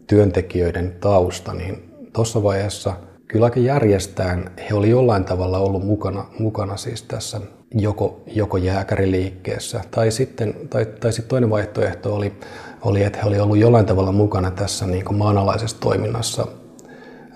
työntekijöiden 0.07 0.95
tausta, 0.99 1.53
niin 1.53 1.93
tuossa 2.13 2.43
vaiheessa 2.43 2.93
kyllä 3.27 3.45
aika 3.45 3.59
järjestään 3.59 4.51
he 4.69 4.75
oli 4.75 4.89
jollain 4.89 5.25
tavalla 5.25 5.57
ollut 5.57 5.85
mukana, 5.85 6.25
mukana 6.39 6.77
siis 6.77 7.03
tässä 7.03 7.41
joko, 7.71 8.23
joko 8.27 8.57
jääkäriliikkeessä 8.57 9.81
tai 9.91 10.11
sitten, 10.11 10.53
tai, 10.69 10.85
tai 10.85 11.13
sitten 11.13 11.29
toinen 11.29 11.49
vaihtoehto 11.49 12.15
oli 12.15 12.33
oli, 12.81 13.03
että 13.03 13.19
he 13.19 13.27
olivat 13.27 13.43
olleet 13.43 13.61
jollain 13.61 13.85
tavalla 13.85 14.11
mukana 14.11 14.51
tässä 14.51 14.85
niin 14.87 15.05
kuin 15.05 15.17
maanalaisessa 15.17 15.79
toiminnassa 15.79 16.47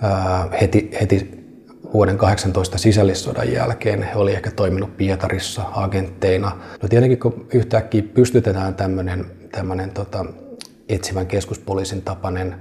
ää, 0.01 0.49
heti, 0.61 0.91
heti 1.01 1.41
vuoden 1.93 2.17
18 2.17 2.77
sisällissodan 2.77 3.53
jälkeen. 3.53 4.03
He 4.03 4.15
olivat 4.15 4.35
ehkä 4.35 4.51
toiminut 4.51 4.97
Pietarissa 4.97 5.63
agentteina. 5.73 6.51
No 6.81 6.89
tietenkin 6.89 7.19
kun 7.19 7.47
yhtäkkiä 7.53 8.03
pystytetään 8.13 8.75
tämmöinen, 8.75 9.25
tämmöinen 9.51 9.91
tota, 9.91 10.25
etsivän 10.89 11.27
keskuspoliisin 11.27 12.01
tapainen 12.01 12.55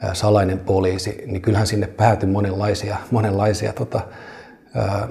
ää, 0.00 0.14
salainen 0.14 0.58
poliisi, 0.58 1.22
niin 1.26 1.42
kyllähän 1.42 1.66
sinne 1.66 1.86
päätyi 1.86 2.28
monenlaisia, 2.28 2.96
monenlaisia 3.10 3.72
tota, 3.72 4.00
ää, 4.74 5.08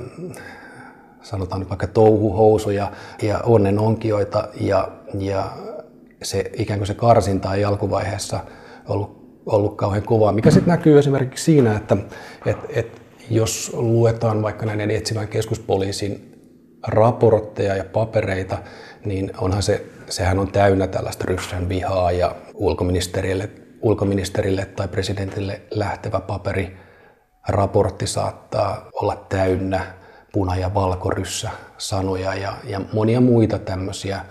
sanotaan 1.22 1.70
vaikka 1.70 1.88
touhuhousuja 1.88 2.92
ja 3.22 3.40
onnenonkioita 3.40 4.48
ja, 4.60 4.88
ja 5.20 5.52
se 6.24 6.52
ikään 6.58 6.80
kuin 6.80 6.88
se 6.88 6.94
karsinta 6.94 7.56
ei 7.56 7.66
alkuvaiheessa 7.66 8.40
ollut, 8.88 9.42
ollut 9.46 9.78
kauhean 9.78 10.04
kovaa, 10.04 10.32
mikä 10.32 10.52
sitten 10.52 10.72
näkyy 10.72 11.00
esimerkiksi 11.00 11.44
siinä, 11.44 11.78
että 11.78 11.98
et, 12.46 12.58
et 12.70 13.02
jos 13.30 13.72
luetaan 13.74 14.42
vaikka 14.42 14.66
näiden 14.66 14.92
etsivän 14.92 15.28
keskuspoliisin 15.28 16.30
raportteja 16.88 17.76
ja 17.76 17.84
papereita, 17.84 18.58
niin 19.06 19.32
onhan 19.38 19.64
se, 19.64 19.86
sehän 20.10 20.40
on 20.40 20.52
täynnä 20.52 20.88
tällaista 20.88 21.26
ryssän 21.28 21.70
vihaa 21.70 22.12
ja 22.12 22.36
ulkoministerille, 22.54 23.50
ulkoministerille 23.82 24.66
tai 24.66 24.88
presidentille 24.88 25.62
lähtevä 25.72 26.20
paperi, 26.20 26.78
raportti 27.50 28.08
saattaa 28.08 28.90
olla 28.94 29.26
täynnä 29.30 30.00
puna- 30.34 30.56
ja 30.56 30.74
valkoryssä 30.74 31.50
sanoja 31.78 32.36
ja, 32.36 32.54
ja 32.64 32.82
monia 32.94 33.22
muita 33.22 33.60
tämmöisiä 33.60 34.22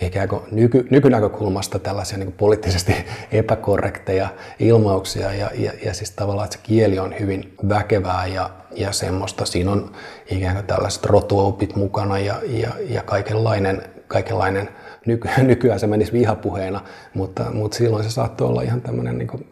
ikään 0.00 0.28
kuin 0.28 0.42
nyky, 0.50 0.86
nykynäkökulmasta 0.90 1.78
tällaisia 1.78 2.18
niin 2.18 2.32
poliittisesti 2.32 2.94
epäkorrekteja 3.32 4.28
ilmauksia 4.58 5.34
ja, 5.34 5.50
ja, 5.54 5.72
ja 5.84 5.94
siis 5.94 6.10
tavallaan, 6.10 6.44
että 6.44 6.56
se 6.56 6.62
kieli 6.62 6.98
on 6.98 7.14
hyvin 7.20 7.54
väkevää 7.68 8.26
ja, 8.26 8.50
ja 8.76 8.92
semmoista. 8.92 9.44
Siinä 9.44 9.70
on 9.70 9.92
ikään 10.30 10.54
kuin 10.56 10.66
tällaiset 10.66 11.04
rotuopit 11.04 11.76
mukana 11.76 12.18
ja, 12.18 12.40
ja, 12.46 12.70
ja 12.88 13.02
kaikenlainen, 13.02 13.82
kaikenlainen 14.08 14.68
nyky, 15.06 15.28
nykyään 15.42 15.80
se 15.80 15.86
menisi 15.86 16.12
vihapuheena, 16.12 16.80
mutta, 17.14 17.50
mutta 17.52 17.76
silloin 17.76 18.04
se 18.04 18.10
saattoi 18.10 18.48
olla 18.48 18.62
ihan 18.62 18.80
tämmöinen 18.80 19.18
niin 19.18 19.48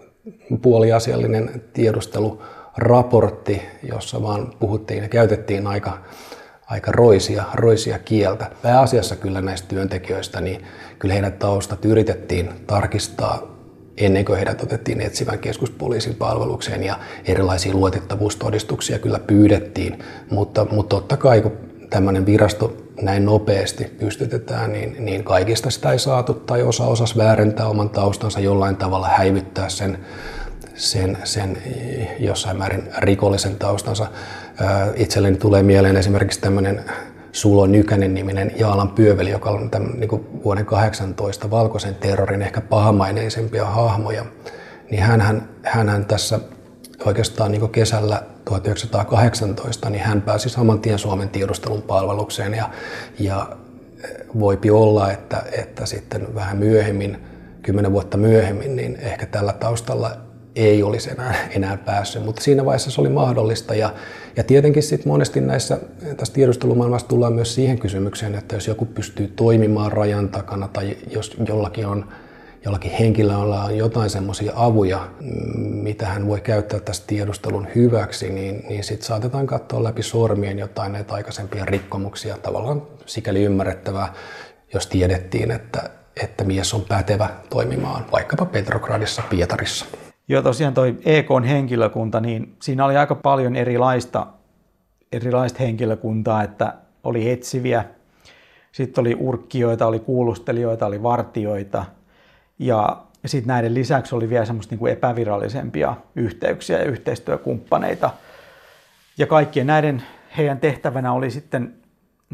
puoliasiallinen 0.63 1.65
tiedusteluraportti, 1.73 3.63
jossa 3.83 4.23
vaan 4.23 4.53
puhuttiin 4.61 5.03
ja 5.03 5.09
käytettiin 5.09 5.67
aika 5.67 5.99
aika 6.73 6.93
roisia, 6.93 7.45
roisia 7.55 7.99
kieltä. 7.99 8.51
Pääasiassa 8.63 9.17
kyllä 9.17 9.41
näistä 9.41 9.69
työntekijöistä, 9.69 10.41
niin 10.41 10.65
kyllä 10.99 11.13
heidän 11.13 11.33
taustat 11.33 11.85
yritettiin 11.85 12.51
tarkistaa 12.67 13.43
ennen 13.97 14.25
kuin 14.25 14.37
heidät 14.37 14.63
otettiin 14.63 15.01
etsivän 15.01 15.39
keskuspoliisin 15.39 16.15
palvelukseen 16.15 16.85
ja 16.85 16.99
erilaisia 17.25 17.75
luotettavuustodistuksia 17.75 18.99
kyllä 18.99 19.19
pyydettiin, 19.19 19.99
mutta, 20.31 20.67
mutta 20.71 20.97
totta 20.97 21.17
kai 21.17 21.41
kun 21.41 21.53
tämmöinen 21.91 22.27
virasto 22.27 22.77
näin 23.03 23.25
nopeasti 23.25 23.85
pystytetään, 23.85 24.73
niin, 24.73 24.97
niin 24.99 25.25
kaikista 25.25 25.71
sitä 25.71 25.93
ei 25.93 25.99
saatu 25.99 26.35
tai 26.35 26.63
osa 26.63 26.85
osas 26.85 27.17
väärentää 27.17 27.67
oman 27.67 27.91
taustansa 27.91 28.41
jollain 28.41 28.77
tavalla 28.77 29.09
häivyttää 29.09 29.69
sen, 29.69 29.99
sen, 30.83 31.19
sen 31.25 31.59
jossain 32.19 32.59
määrin 32.59 32.89
rikollisen 32.99 33.57
taustansa. 33.57 34.07
Itselleni 34.97 35.37
tulee 35.37 35.63
mieleen 35.63 35.97
esimerkiksi 35.97 36.41
tämmöinen 36.41 36.85
Sulo 37.33 37.67
Nykänen 37.67 38.15
niminen 38.15 38.53
Jaalan 38.57 38.89
pyöveli, 38.89 39.31
joka 39.31 39.51
on 39.51 39.71
tämän, 39.71 39.91
niin 40.01 40.43
vuoden 40.45 40.67
18 40.67 41.51
valkoisen 41.51 41.95
terrorin 41.95 42.43
ehkä 42.43 42.61
pahamaineisempia 42.61 43.65
hahmoja. 43.65 44.25
Niin 44.91 45.03
hän, 45.03 45.49
hän 45.63 46.05
tässä 46.05 46.41
oikeastaan 47.05 47.53
niin 47.53 47.71
kesällä 47.71 48.23
1918, 48.45 49.91
niin 49.91 50.05
hän 50.05 50.23
pääsi 50.23 50.49
saman 50.49 50.81
tien 50.81 50.99
Suomen 50.99 51.29
tiedustelun 51.29 51.83
palvelukseen 51.83 52.55
ja, 52.55 52.71
ja 53.19 53.57
voipi 54.41 54.71
olla, 54.71 55.13
että, 55.13 55.43
että 55.53 55.87
sitten 55.87 56.35
vähän 56.35 56.57
myöhemmin, 56.57 57.19
kymmenen 57.63 57.93
vuotta 57.93 58.17
myöhemmin, 58.17 58.77
niin 58.77 58.97
ehkä 58.97 59.27
tällä 59.27 59.53
taustalla 59.53 60.32
ei 60.57 60.83
olisi 60.83 61.11
enää, 61.11 61.35
enää 61.51 61.77
päässyt, 61.77 62.25
mutta 62.25 62.43
siinä 62.43 62.65
vaiheessa 62.65 62.91
se 62.91 63.01
oli 63.01 63.09
mahdollista. 63.09 63.75
Ja, 63.75 63.95
ja 64.37 64.45
tietenkin 64.45 64.83
sitten 64.83 65.13
monesti 65.13 65.41
näissä, 65.41 65.79
tässä 66.17 66.35
tiedustelumaailmassa 66.35 67.09
tullaan 67.09 67.33
myös 67.33 67.55
siihen 67.55 67.79
kysymykseen, 67.79 68.35
että 68.35 68.57
jos 68.57 68.69
joku 68.69 68.85
pystyy 68.85 69.33
toimimaan 69.37 69.93
rajan 69.93 70.29
takana 70.29 70.69
tai 70.69 70.97
jos 71.11 71.37
jollakin 71.49 71.87
on 71.87 72.05
jollakin 72.65 72.91
henkilöllä 72.91 73.65
on 73.65 73.77
jotain 73.77 74.11
semmoisia 74.11 74.53
avuja, 74.57 75.09
mitä 75.61 76.07
hän 76.07 76.27
voi 76.27 76.41
käyttää 76.41 76.81
tässä 76.81 77.05
tiedustelun 77.07 77.69
hyväksi, 77.75 78.31
niin, 78.31 78.65
niin 78.69 78.85
sitten 78.85 79.07
saatetaan 79.07 79.47
katsoa 79.47 79.85
läpi 79.85 80.03
sormien 80.03 80.59
jotain 80.59 80.93
näitä 80.93 81.15
aikaisempia 81.15 81.65
rikkomuksia. 81.65 82.39
Tavallaan 82.39 82.83
sikäli 83.07 83.45
ymmärrettävää, 83.45 84.15
jos 84.75 84.87
tiedettiin, 84.87 85.51
että, 85.51 85.91
että 86.23 86.45
mies 86.45 86.75
on 86.75 86.83
pätevä 86.83 87.29
toimimaan 87.51 88.07
vaikkapa 88.13 88.47
Petrogradissa, 88.47 89.23
Pietarissa. 89.31 89.87
Joo, 90.29 90.43
tosiaan 90.43 90.75
toi 90.75 90.99
EKn 91.05 91.45
henkilökunta, 91.45 92.21
niin 92.21 92.57
siinä 92.63 92.85
oli 92.85 92.97
aika 92.97 93.15
paljon 93.15 93.57
erilaista, 93.57 94.27
erilaista 95.13 95.59
henkilökuntaa, 95.59 96.43
että 96.43 96.75
oli 97.05 97.31
etsiviä, 97.31 97.85
sitten 98.73 99.03
oli 99.03 99.17
urkkijoita, 99.21 99.87
oli 99.87 99.99
kuulustelijoita, 99.99 100.87
oli 100.87 101.03
vartioita 101.03 101.85
ja 102.59 103.03
sitten 103.27 103.49
näiden 103.49 103.75
lisäksi 103.75 104.15
oli 104.15 104.31
vielä 104.31 104.45
semmoista 104.45 104.75
niin 104.75 104.89
epävirallisempia 104.89 105.97
yhteyksiä 106.17 106.79
ja 106.79 106.85
yhteistyökumppaneita. 106.85 108.11
Ja 109.19 109.27
kaikkien 109.27 109.67
näiden 109.67 110.03
heidän 110.37 110.61
tehtävänä 110.61 111.13
oli 111.13 111.31
sitten 111.31 111.75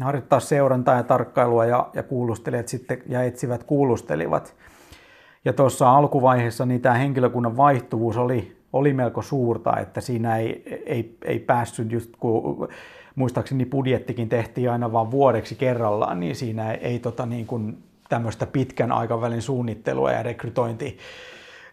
harjoittaa 0.01 0.39
seurantaa 0.39 0.95
ja 0.95 1.03
tarkkailua 1.03 1.65
ja, 1.65 1.89
ja 1.93 2.03
kuulustelijat 2.03 2.67
sitten 2.67 3.01
ja 3.07 3.23
etsivät 3.23 3.63
kuulustelivat. 3.63 4.55
Ja 5.45 5.53
tuossa 5.53 5.91
alkuvaiheessa 5.91 6.65
niin 6.65 6.81
tämä 6.81 6.95
henkilökunnan 6.95 7.57
vaihtuvuus 7.57 8.17
oli, 8.17 8.57
oli 8.73 8.93
melko 8.93 9.21
suurta, 9.21 9.77
että 9.77 10.01
siinä 10.01 10.37
ei, 10.37 10.63
ei, 10.85 11.17
ei 11.25 11.39
päässyt 11.39 11.91
just 11.91 12.09
kun 12.19 12.69
muistaakseni 13.15 13.65
budjettikin 13.65 14.29
tehtiin 14.29 14.71
aina 14.71 14.91
vain 14.91 15.11
vuodeksi 15.11 15.55
kerrallaan, 15.55 16.19
niin 16.19 16.35
siinä 16.35 16.71
ei, 16.71 16.99
tota 16.99 17.25
niin 17.25 17.45
kuin 17.47 17.83
tämmöistä 18.09 18.45
pitkän 18.45 18.91
aikavälin 18.91 19.41
suunnittelua 19.41 20.11
ja 20.11 20.23
rekrytointi, 20.23 20.97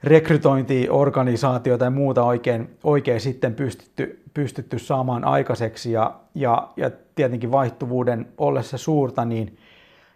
rekrytointiorganisaatiota 0.04 1.84
ja 1.84 1.90
muuta 1.90 2.24
oikein, 2.24 2.70
oikein 2.84 3.20
sitten 3.20 3.54
pystytty, 3.54 4.22
pystytty 4.34 4.78
saamaan 4.78 5.24
aikaiseksi. 5.24 5.92
Ja, 5.92 6.14
ja, 6.34 6.68
ja 6.76 6.90
tietenkin 7.14 7.52
vaihtuvuuden 7.52 8.28
ollessa 8.38 8.78
suurta, 8.78 9.24
niin 9.24 9.58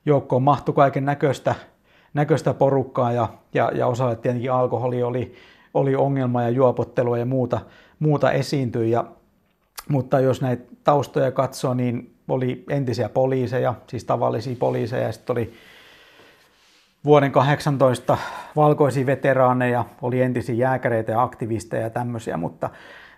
joukkoon 0.07 0.43
mahtui 0.43 0.75
kaiken 0.75 1.05
näköistä, 1.05 1.55
näköistä 2.15 2.55
porukkaa 2.55 3.13
ja, 3.13 3.29
ja, 3.55 3.71
ja 3.75 3.87
osalle 3.87 4.17
tietenkin 4.17 4.53
alkoholi 4.53 5.03
oli, 5.03 5.35
oli 5.75 5.97
ongelma 5.97 6.43
ja 6.43 6.51
juopottelua 6.51 7.19
ja 7.19 7.27
muuta, 7.27 7.61
muuta 7.99 8.33
esiintyi. 8.33 8.91
Ja, 8.91 9.05
mutta 9.89 10.21
jos 10.21 10.41
näitä 10.41 10.65
taustoja 10.85 11.31
katsoo, 11.33 11.75
niin 11.75 12.15
oli 12.29 12.65
entisiä 12.69 13.09
poliiseja, 13.09 13.75
siis 13.87 14.05
tavallisia 14.05 14.57
poliiseja, 14.59 15.07
ja 15.07 15.13
sitten 15.13 15.33
oli 15.33 15.53
vuoden 17.05 17.33
18 17.33 18.19
valkoisia 18.57 19.07
veteraaneja, 19.07 19.85
oli 20.03 20.23
entisiä 20.23 20.55
jääkäreitä 20.55 21.13
ja 21.13 21.23
aktivisteja 21.23 21.83
ja 21.83 21.91
tämmöisiä, 21.91 22.37
mutta 22.37 22.71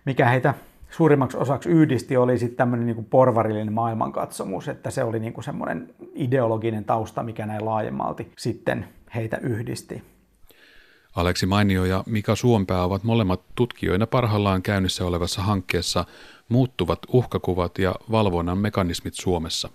mikä 0.05 0.29
heitä 0.29 0.55
suurimmaksi 0.93 1.37
osaksi 1.37 1.69
yhdisti 1.69 2.17
oli 2.17 2.39
sitten 2.39 2.57
tämmöinen 2.57 2.87
niin 2.87 3.05
porvarillinen 3.05 3.73
maailmankatsomus, 3.73 4.69
että 4.69 4.91
se 4.91 5.05
oli 5.05 5.19
niin 5.19 5.33
kuin 5.33 5.45
semmoinen 5.45 5.95
ideologinen 6.15 6.85
tausta, 6.85 7.23
mikä 7.23 7.47
näin 7.47 7.65
laajemmalti 7.65 8.33
sitten 8.39 8.89
heitä 9.15 9.37
yhdisti. 9.37 10.03
Aleksi 11.17 11.47
Mainio 11.47 11.85
ja 11.85 12.05
Mika 12.07 12.37
Suompää 12.37 12.85
ovat 12.85 13.05
molemmat 13.05 13.41
tutkijoina 13.55 14.07
parhaillaan 14.07 14.63
käynnissä 14.63 15.07
olevassa 15.07 15.43
hankkeessa 15.43 16.05
Muuttuvat 16.49 16.99
uhkakuvat 17.13 17.79
ja 17.79 17.95
valvonnan 18.11 18.59
mekanismit 18.59 19.15
Suomessa. 19.15 19.69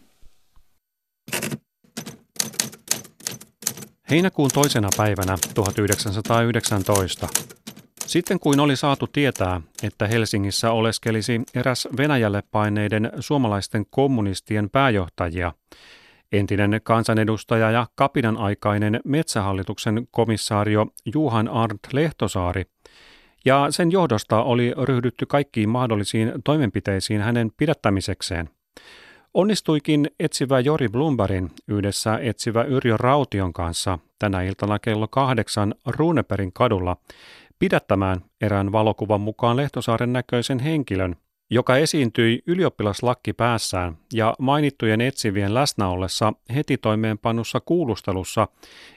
Heinäkuun 4.09 4.49
toisena 4.53 4.89
päivänä 4.97 5.37
1919. 5.53 7.27
Sitten 8.07 8.39
kuin 8.39 8.59
oli 8.59 8.75
saatu 8.75 9.07
tietää, 9.07 9.61
että 9.83 10.07
Helsingissä 10.07 10.71
oleskelisi 10.71 11.41
eräs 11.53 11.87
Venäjälle 11.97 12.43
paineiden 12.51 13.11
suomalaisten 13.19 13.85
kommunistien 13.89 14.69
pääjohtajia, 14.69 15.53
entinen 16.31 16.81
kansanedustaja 16.83 17.71
ja 17.71 17.87
kapinan 17.95 18.37
aikainen 18.37 18.99
metsähallituksen 19.05 20.07
komissaario 20.11 20.85
Juhan 21.13 21.47
Arndt 21.47 21.93
Lehtosaari, 21.93 22.63
ja 23.45 23.67
sen 23.69 23.91
johdosta 23.91 24.43
oli 24.43 24.73
ryhdytty 24.83 25.25
kaikkiin 25.25 25.69
mahdollisiin 25.69 26.33
toimenpiteisiin 26.43 27.21
hänen 27.21 27.51
pidättämisekseen. 27.57 28.49
Onnistuikin 29.33 30.09
etsivä 30.19 30.59
Jori 30.59 30.89
Blumbergin 30.89 31.51
yhdessä 31.67 32.19
etsivä 32.21 32.63
Yrjö 32.63 32.97
Raution 32.97 33.53
kanssa 33.53 33.99
tänä 34.19 34.41
iltana 34.41 34.79
kello 34.79 35.07
kahdeksan 35.07 35.75
Runeperin 35.85 36.53
kadulla 36.53 36.97
pidättämään 37.59 38.21
erään 38.41 38.71
valokuvan 38.71 39.21
mukaan 39.21 39.57
Lehtosaaren 39.57 40.13
näköisen 40.13 40.59
henkilön, 40.59 41.15
joka 41.49 41.77
esiintyi 41.77 42.41
ylioppilaslakki 42.47 43.33
päässään 43.33 43.97
ja 44.13 44.35
mainittujen 44.39 45.01
etsivien 45.01 45.53
läsnä 45.53 45.87
ollessa 45.87 46.33
heti 46.55 46.77
toimeenpannussa 46.77 47.59
kuulustelussa 47.59 48.47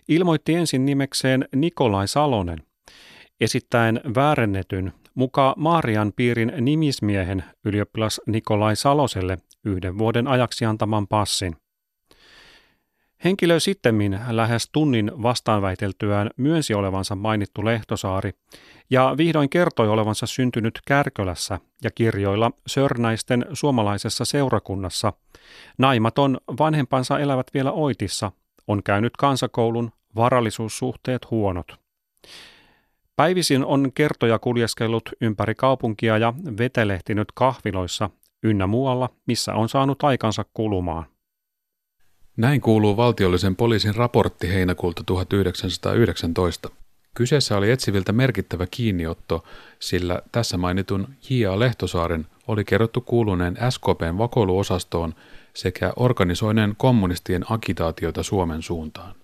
ilmoitti 0.08 0.54
ensin 0.54 0.86
nimekseen 0.86 1.48
Nikolai 1.56 2.08
Salonen, 2.08 2.58
esittäen 3.40 4.00
väärennetyn 4.14 4.92
muka 5.14 5.54
Maarian 5.56 6.12
piirin 6.16 6.52
nimismiehen 6.60 7.44
ylioppilas 7.64 8.20
Nikolai 8.26 8.76
Saloselle 8.76 9.38
yhden 9.64 9.98
vuoden 9.98 10.26
ajaksi 10.26 10.64
antaman 10.64 11.08
passin. 11.08 11.56
Henkilö 13.24 13.60
sittemmin 13.60 14.20
lähes 14.30 14.68
tunnin 14.72 15.12
vastaanväiteltyään 15.22 16.30
myönsi 16.36 16.74
olevansa 16.74 17.14
mainittu 17.14 17.64
Lehtosaari 17.64 18.32
ja 18.90 19.14
vihdoin 19.16 19.50
kertoi 19.50 19.88
olevansa 19.88 20.26
syntynyt 20.26 20.80
Kärkölässä 20.86 21.58
ja 21.84 21.90
kirjoilla 21.90 22.50
Sörnäisten 22.66 23.46
suomalaisessa 23.52 24.24
seurakunnassa. 24.24 25.12
Naimaton 25.78 26.38
vanhempansa 26.58 27.18
elävät 27.18 27.46
vielä 27.54 27.72
Oitissa, 27.72 28.32
on 28.66 28.82
käynyt 28.82 29.16
kansakoulun, 29.16 29.90
varallisuussuhteet 30.16 31.30
huonot. 31.30 31.66
Päivisin 33.16 33.64
on 33.64 33.92
kertoja 33.94 34.38
kuljeskellut 34.38 35.10
ympäri 35.20 35.54
kaupunkia 35.54 36.18
ja 36.18 36.34
vetelehtinyt 36.58 37.28
kahviloissa 37.34 38.10
ynnä 38.42 38.66
muualla, 38.66 39.08
missä 39.26 39.54
on 39.54 39.68
saanut 39.68 40.04
aikansa 40.04 40.44
kulumaan. 40.54 41.06
Näin 42.40 42.60
kuuluu 42.60 42.96
valtiollisen 42.96 43.56
poliisin 43.56 43.94
raportti 43.94 44.48
heinäkuulta 44.48 45.02
1919. 45.06 46.70
Kyseessä 47.14 47.56
oli 47.56 47.70
etsiviltä 47.70 48.12
merkittävä 48.12 48.66
kiinniotto, 48.70 49.44
sillä 49.78 50.22
tässä 50.32 50.56
mainitun 50.56 51.08
J.A. 51.30 51.58
Lehtosaaren 51.58 52.26
oli 52.48 52.64
kerrottu 52.64 53.00
kuuluneen 53.00 53.58
SKPn 53.70 54.18
vakoiluosastoon 54.18 55.14
sekä 55.54 55.92
organisoineen 55.96 56.74
kommunistien 56.76 57.52
agitaatiota 57.52 58.22
Suomen 58.22 58.62
suuntaan. 58.62 59.14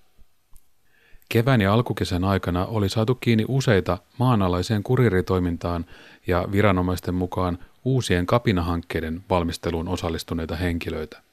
Kevään 1.28 1.60
ja 1.60 1.72
alkukesän 1.72 2.24
aikana 2.24 2.66
oli 2.66 2.88
saatu 2.88 3.14
kiinni 3.14 3.44
useita 3.48 3.98
maanalaiseen 4.18 4.82
kuriritoimintaan 4.82 5.86
ja 6.26 6.48
viranomaisten 6.52 7.14
mukaan 7.14 7.58
uusien 7.84 8.26
kapinahankkeiden 8.26 9.24
valmisteluun 9.30 9.88
osallistuneita 9.88 10.56
henkilöitä. 10.56 11.25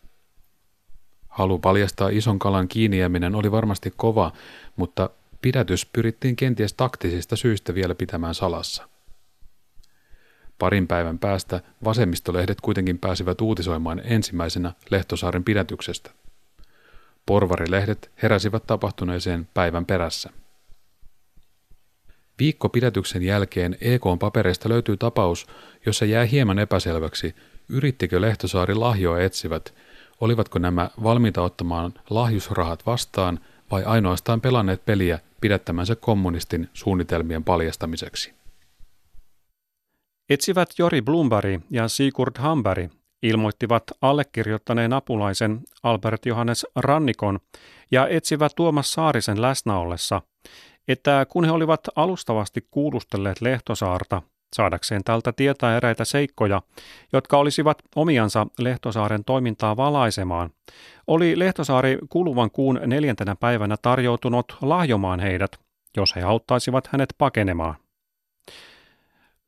Halu 1.34 1.60
paljastaa 1.60 2.10
ison 2.10 2.40
kalan 2.40 2.68
kiinnijääminen 2.68 3.36
oli 3.36 3.52
varmasti 3.52 3.94
kova, 3.96 4.32
mutta 4.76 5.10
pidätys 5.42 5.86
pyrittiin 5.86 6.36
kenties 6.36 6.74
taktisista 6.74 7.36
syistä 7.36 7.76
vielä 7.76 7.96
pitämään 7.96 8.36
salassa. 8.36 8.88
Parin 10.60 10.88
päivän 10.88 11.20
päästä 11.20 11.62
vasemmistolehdet 11.84 12.62
kuitenkin 12.62 13.00
pääsivät 13.00 13.42
uutisoimaan 13.42 14.02
ensimmäisenä 14.04 14.74
Lehtosaaren 14.90 15.44
pidätyksestä. 15.44 16.12
Porvarilehdet 17.26 18.12
heräsivät 18.24 18.68
tapahtuneeseen 18.68 19.48
päivän 19.54 19.86
perässä. 19.86 20.30
Viikko 22.40 22.70
pidätyksen 22.70 23.24
jälkeen 23.24 23.78
EKn 23.82 24.20
papereista 24.20 24.70
löytyy 24.70 24.98
tapaus, 24.98 25.48
jossa 25.86 26.06
jää 26.06 26.26
hieman 26.26 26.60
epäselväksi, 26.60 27.36
yrittikö 27.70 28.22
Lehtosaari 28.22 28.76
lahjoa 28.76 29.20
etsivät, 29.20 29.74
olivatko 30.24 30.60
nämä 30.60 30.90
valmiita 31.04 31.42
ottamaan 31.42 31.94
lahjusrahat 32.10 32.86
vastaan 32.86 33.40
vai 33.72 33.84
ainoastaan 33.84 34.42
pelanneet 34.42 34.86
peliä 34.86 35.20
pidättämänsä 35.42 35.96
kommunistin 35.96 36.70
suunnitelmien 36.74 37.44
paljastamiseksi. 37.44 38.34
Etsivät 40.30 40.70
Jori 40.78 41.02
Blumberg 41.02 41.62
ja 41.70 41.88
Sigurd 41.88 42.36
Hamberg 42.38 42.92
ilmoittivat 43.24 43.84
allekirjoittaneen 44.02 44.94
apulaisen 44.94 45.62
Albert 45.84 46.26
Johannes 46.26 46.66
Rannikon 46.76 47.40
ja 47.92 48.08
etsivät 48.08 48.52
Tuomas 48.56 48.94
Saarisen 48.94 49.42
läsnä 49.42 49.78
ollessa, 49.78 50.22
että 50.88 51.26
kun 51.30 51.46
he 51.46 51.52
olivat 51.52 51.82
alustavasti 51.96 52.68
kuulustelleet 52.72 53.42
Lehtosaarta 53.42 54.22
saadakseen 54.54 55.04
tältä 55.04 55.32
tietää 55.32 55.78
eräitä 55.78 56.06
seikkoja, 56.06 56.62
jotka 57.14 57.38
olisivat 57.38 57.78
omiansa 57.96 58.48
Lehtosaaren 58.60 59.24
toimintaa 59.24 59.78
valaisemaan, 59.78 60.50
oli 61.08 61.40
Lehtosaari 61.40 61.98
kuluvan 62.10 62.52
kuun 62.52 62.80
neljäntenä 62.86 63.36
päivänä 63.36 63.76
tarjoutunut 63.82 64.58
lahjomaan 64.62 65.20
heidät 65.20 65.64
jos 65.98 66.16
he 66.16 66.22
auttaisivat 66.22 66.88
hänet 66.88 67.16
pakenemaan. 67.18 67.76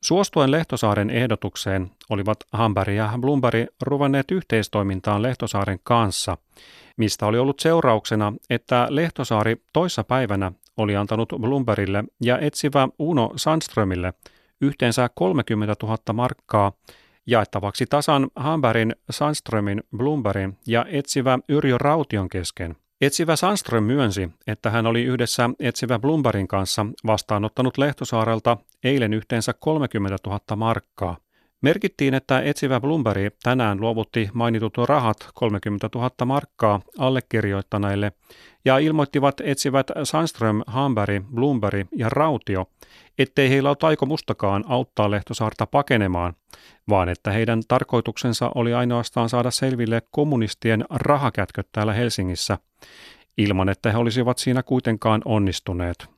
Suostuen 0.03 0.51
Lehtosaaren 0.51 1.09
ehdotukseen 1.09 1.91
olivat 2.09 2.37
Hamberg 2.53 2.93
ja 2.93 3.13
Blumberg 3.21 3.67
ruvanneet 3.81 4.31
yhteistoimintaan 4.31 5.21
Lehtosaaren 5.21 5.79
kanssa, 5.83 6.37
mistä 6.97 7.25
oli 7.25 7.37
ollut 7.37 7.59
seurauksena, 7.59 8.33
että 8.49 8.87
Lehtosaari 8.89 9.55
toissa 9.73 10.03
päivänä 10.03 10.51
oli 10.77 10.95
antanut 10.95 11.33
Blumbergille 11.41 12.03
ja 12.21 12.39
etsivä 12.39 12.87
Uno 12.99 13.31
Sandströmille 13.35 14.13
yhteensä 14.65 15.09
30 15.15 15.75
000 15.83 15.97
markkaa 16.13 16.71
jaettavaksi 17.27 17.85
tasan 17.85 18.27
Hambergin, 18.35 18.95
Sandströmin, 19.09 19.83
Blumbergin 19.97 20.57
ja 20.67 20.85
etsivä 20.89 21.39
Yrjö 21.49 21.77
Raution 21.77 22.29
kesken– 22.29 22.75
Etsivä 23.01 23.35
Sandström 23.35 23.83
myönsi, 23.83 24.29
että 24.47 24.69
hän 24.69 24.85
oli 24.85 25.03
yhdessä 25.03 25.49
etsivä 25.59 25.99
Blumberin 25.99 26.47
kanssa 26.47 26.85
vastaanottanut 27.05 27.77
Lehtosaarelta 27.77 28.57
eilen 28.83 29.13
yhteensä 29.13 29.53
30 29.53 30.17
000 30.27 30.55
markkaa. 30.55 31.17
Merkittiin, 31.61 32.13
että 32.13 32.41
etsivä 32.41 32.79
Blumberi 32.79 33.29
tänään 33.43 33.81
luovutti 33.81 34.29
mainitut 34.33 34.77
rahat 34.77 35.17
30 35.33 35.89
000 35.95 36.09
markkaa 36.25 36.81
allekirjoittaneille 36.97 38.11
ja 38.65 38.77
ilmoittivat 38.77 39.41
etsivät 39.43 39.87
Sandström, 40.03 40.61
Hamberg, 40.67 41.23
Blumberi 41.33 41.85
ja 41.95 42.09
Rautio, 42.09 42.65
ettei 43.19 43.49
heillä 43.49 43.69
ole 43.69 43.77
aikomustakaan 43.81 44.63
auttaa 44.67 45.11
Lehtosaarta 45.11 45.65
pakenemaan, 45.65 46.33
vaan 46.89 47.09
että 47.09 47.31
heidän 47.31 47.61
tarkoituksensa 47.67 48.51
oli 48.55 48.73
ainoastaan 48.73 49.29
saada 49.29 49.51
selville 49.51 50.01
kommunistien 50.11 50.85
rahakätköt 50.89 51.67
täällä 51.71 51.93
Helsingissä, 51.93 52.57
ilman 53.37 53.69
että 53.69 53.91
he 53.91 53.97
olisivat 53.97 54.37
siinä 54.37 54.63
kuitenkaan 54.63 55.21
onnistuneet. 55.25 56.14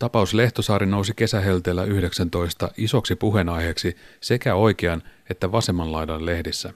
Tapaus 0.00 0.34
Lehtosaari 0.34 0.86
nousi 0.86 1.12
kesähelteellä 1.16 1.84
19 1.84 2.70
isoksi 2.76 3.16
puheenaiheeksi 3.16 3.96
sekä 4.20 4.54
oikean 4.54 5.02
että 5.30 5.52
vasemman 5.52 5.92
laidan 5.92 6.26
lehdissä. 6.26 6.72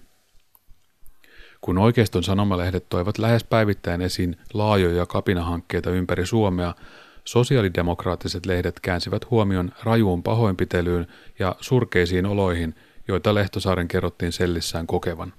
Kun 1.61 1.79
oikeiston 1.79 2.23
sanomalehdet 2.23 2.89
toivat 2.89 3.19
lähes 3.19 3.45
päivittäin 3.45 4.01
esiin 4.03 4.37
laajoja 4.55 5.07
kapinahankkeita 5.07 5.91
ympäri 5.91 6.27
Suomea, 6.27 6.75
sosiaalidemokraattiset 7.25 8.47
lehdet 8.47 8.81
käänsivät 8.81 9.31
huomion 9.31 9.73
rajuun 9.83 10.23
pahoinpitelyyn 10.23 11.07
ja 11.39 11.57
surkeisiin 11.61 12.27
oloihin, 12.27 12.75
joita 13.09 13.35
Lehtosaaren 13.35 13.89
kerrottiin 13.89 14.33
sellissään 14.33 14.87
kokevan. 14.87 15.33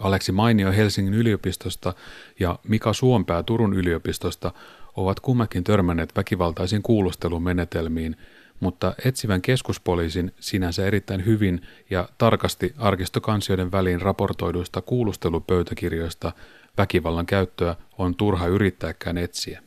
Aleksi 0.00 0.32
Mainio 0.32 0.72
Helsingin 0.72 1.14
yliopistosta 1.14 1.94
ja 2.40 2.58
Mika 2.68 2.92
Suompää 2.92 3.42
Turun 3.42 3.74
yliopistosta 3.74 4.52
ovat 4.96 5.20
kummakin 5.20 5.64
törmänneet 5.64 6.16
väkivaltaisiin 6.16 6.82
kuulustelumenetelmiin, 6.82 8.16
mutta 8.60 8.94
etsivän 9.04 9.42
keskuspoliisin 9.42 10.32
sinänsä 10.40 10.86
erittäin 10.86 11.26
hyvin 11.26 11.60
ja 11.90 12.08
tarkasti 12.18 12.74
arkistokansioiden 12.78 13.72
väliin 13.72 14.00
raportoiduista 14.00 14.80
kuulustelupöytäkirjoista 14.80 16.32
väkivallan 16.78 17.26
käyttöä 17.26 17.76
on 17.98 18.14
turha 18.14 18.46
yrittääkään 18.46 19.18
etsiä. 19.18 19.62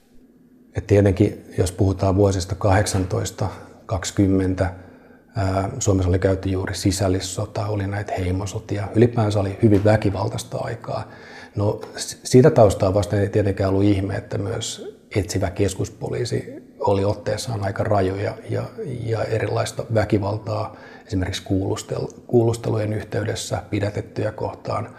Et 0.75 0.87
tietenkin, 0.87 1.45
jos 1.57 1.71
puhutaan 1.71 2.15
vuosista 2.15 2.55
18-20, 4.61 4.65
Suomessa 5.79 6.09
oli 6.09 6.19
käyty 6.19 6.49
juuri 6.49 6.75
sisällissota, 6.75 7.67
oli 7.67 7.87
näitä 7.87 8.13
heimosotia. 8.19 8.87
Ylipäänsä 8.95 9.39
oli 9.39 9.57
hyvin 9.63 9.83
väkivaltaista 9.83 10.57
aikaa. 10.57 11.07
No 11.55 11.81
siitä 12.23 12.49
taustaa 12.49 12.93
vasten 12.93 13.19
ei 13.19 13.29
tietenkään 13.29 13.69
ollut 13.69 13.83
ihme, 13.83 14.15
että 14.15 14.37
myös 14.37 14.98
etsivä 15.15 15.49
keskuspoliisi 15.49 16.53
oli 16.79 17.05
otteessaan 17.05 17.63
aika 17.63 17.83
rajoja 17.83 18.33
ja, 18.49 18.63
ja 19.05 19.23
erilaista 19.23 19.85
väkivaltaa 19.93 20.75
esimerkiksi 21.07 21.43
kuulustel, 21.43 22.07
kuulustelujen 22.27 22.93
yhteydessä 22.93 23.63
pidätettyjä 23.69 24.31
kohtaan 24.31 24.89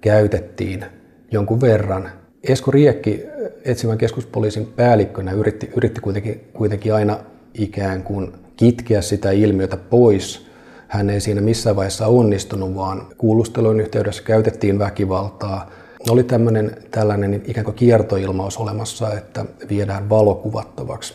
käytettiin 0.00 0.84
jonkun 1.30 1.60
verran. 1.60 2.10
Esko 2.42 2.70
Riekki 2.70 3.22
etsivän 3.64 3.98
keskuspoliisin 3.98 4.66
päällikkönä 4.66 5.32
yritti, 5.32 5.70
yritti 5.76 6.00
kuitenkin, 6.00 6.50
kuitenkin 6.52 6.94
aina 6.94 7.18
ikään 7.54 8.02
kuin 8.02 8.32
kitkeä 8.56 9.02
sitä 9.02 9.30
ilmiötä 9.30 9.76
pois. 9.76 10.46
Hän 10.88 11.10
ei 11.10 11.20
siinä 11.20 11.40
missään 11.40 11.76
vaiheessa 11.76 12.06
onnistunut, 12.06 12.74
vaan 12.74 13.06
kuulustelujen 13.18 13.80
yhteydessä 13.80 14.22
käytettiin 14.22 14.78
väkivaltaa– 14.78 15.70
oli 16.12 16.24
tämmöinen 16.24 16.76
tällainen 16.90 17.42
ikään 17.46 17.64
kuin 17.64 17.74
kiertoilmaus 17.74 18.56
olemassa, 18.56 19.12
että 19.12 19.44
viedään 19.68 20.08
valokuvattavaksi. 20.08 21.14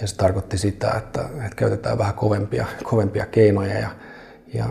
Ja 0.00 0.06
se 0.06 0.16
tarkoitti 0.16 0.58
sitä, 0.58 0.90
että, 0.96 1.20
että 1.22 1.56
käytetään 1.56 1.98
vähän 1.98 2.14
kovempia, 2.14 2.66
kovempia 2.82 3.26
keinoja 3.26 3.78
ja, 3.78 3.90
ja 4.54 4.64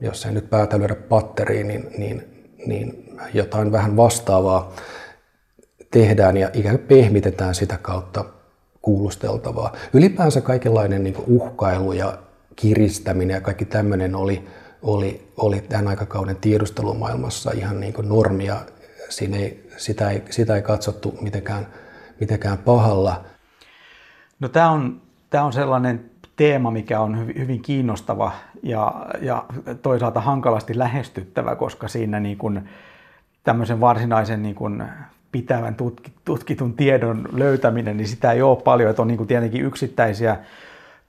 jos 0.00 0.26
ei 0.26 0.32
nyt 0.32 0.50
päätä 0.50 0.78
lyödä 0.78 0.94
patteriin, 0.94 1.68
niin, 1.68 1.86
niin, 1.98 2.48
niin 2.66 3.16
jotain 3.34 3.72
vähän 3.72 3.96
vastaavaa 3.96 4.72
tehdään 5.90 6.36
ja 6.36 6.50
ikään 6.54 6.78
kuin 6.78 6.88
pehmitetään 6.88 7.54
sitä 7.54 7.78
kautta 7.82 8.24
kuulusteltavaa. 8.82 9.72
Ylipäänsä 9.92 10.40
kaikenlainen 10.40 11.04
niin 11.04 11.16
uhkailu 11.26 11.92
ja 11.92 12.18
kiristäminen 12.56 13.34
ja 13.34 13.40
kaikki 13.40 13.64
tämmöinen 13.64 14.14
oli, 14.14 14.44
oli, 14.82 15.32
oli 15.36 15.60
tämän 15.60 15.88
aikakauden 15.88 16.36
tiedustelumaailmassa 16.36 17.50
ihan 17.50 17.80
niin 17.80 17.92
kuin 17.92 18.08
normia 18.08 18.56
Siinä 19.12 19.36
ei, 19.36 19.68
sitä, 19.76 20.10
ei, 20.10 20.22
sitä 20.30 20.56
ei 20.56 20.62
katsottu 20.62 21.18
mitenkään, 21.20 21.66
mitenkään 22.20 22.58
pahalla. 22.58 23.24
No 24.40 24.48
tämä 24.48 24.70
on, 24.70 25.00
tämä 25.30 25.44
on 25.44 25.52
sellainen 25.52 26.10
teema, 26.36 26.70
mikä 26.70 27.00
on 27.00 27.26
hyvin, 27.38 27.62
kiinnostava 27.62 28.32
ja, 28.62 29.06
ja 29.20 29.44
toisaalta 29.82 30.20
hankalasti 30.20 30.78
lähestyttävä, 30.78 31.56
koska 31.56 31.88
siinä 31.88 32.20
niin 32.20 32.38
kuin 32.38 32.68
tämmöisen 33.44 33.80
varsinaisen 33.80 34.42
niin 34.42 34.54
kuin 34.54 34.84
pitävän 35.32 35.76
tutkitun 36.24 36.74
tiedon 36.74 37.28
löytäminen, 37.32 37.96
niin 37.96 38.08
sitä 38.08 38.32
ei 38.32 38.42
ole 38.42 38.62
paljon, 38.62 38.90
että 38.90 39.02
on 39.02 39.08
niin 39.08 39.18
kuin 39.18 39.28
tietenkin 39.28 39.64
yksittäisiä 39.64 40.36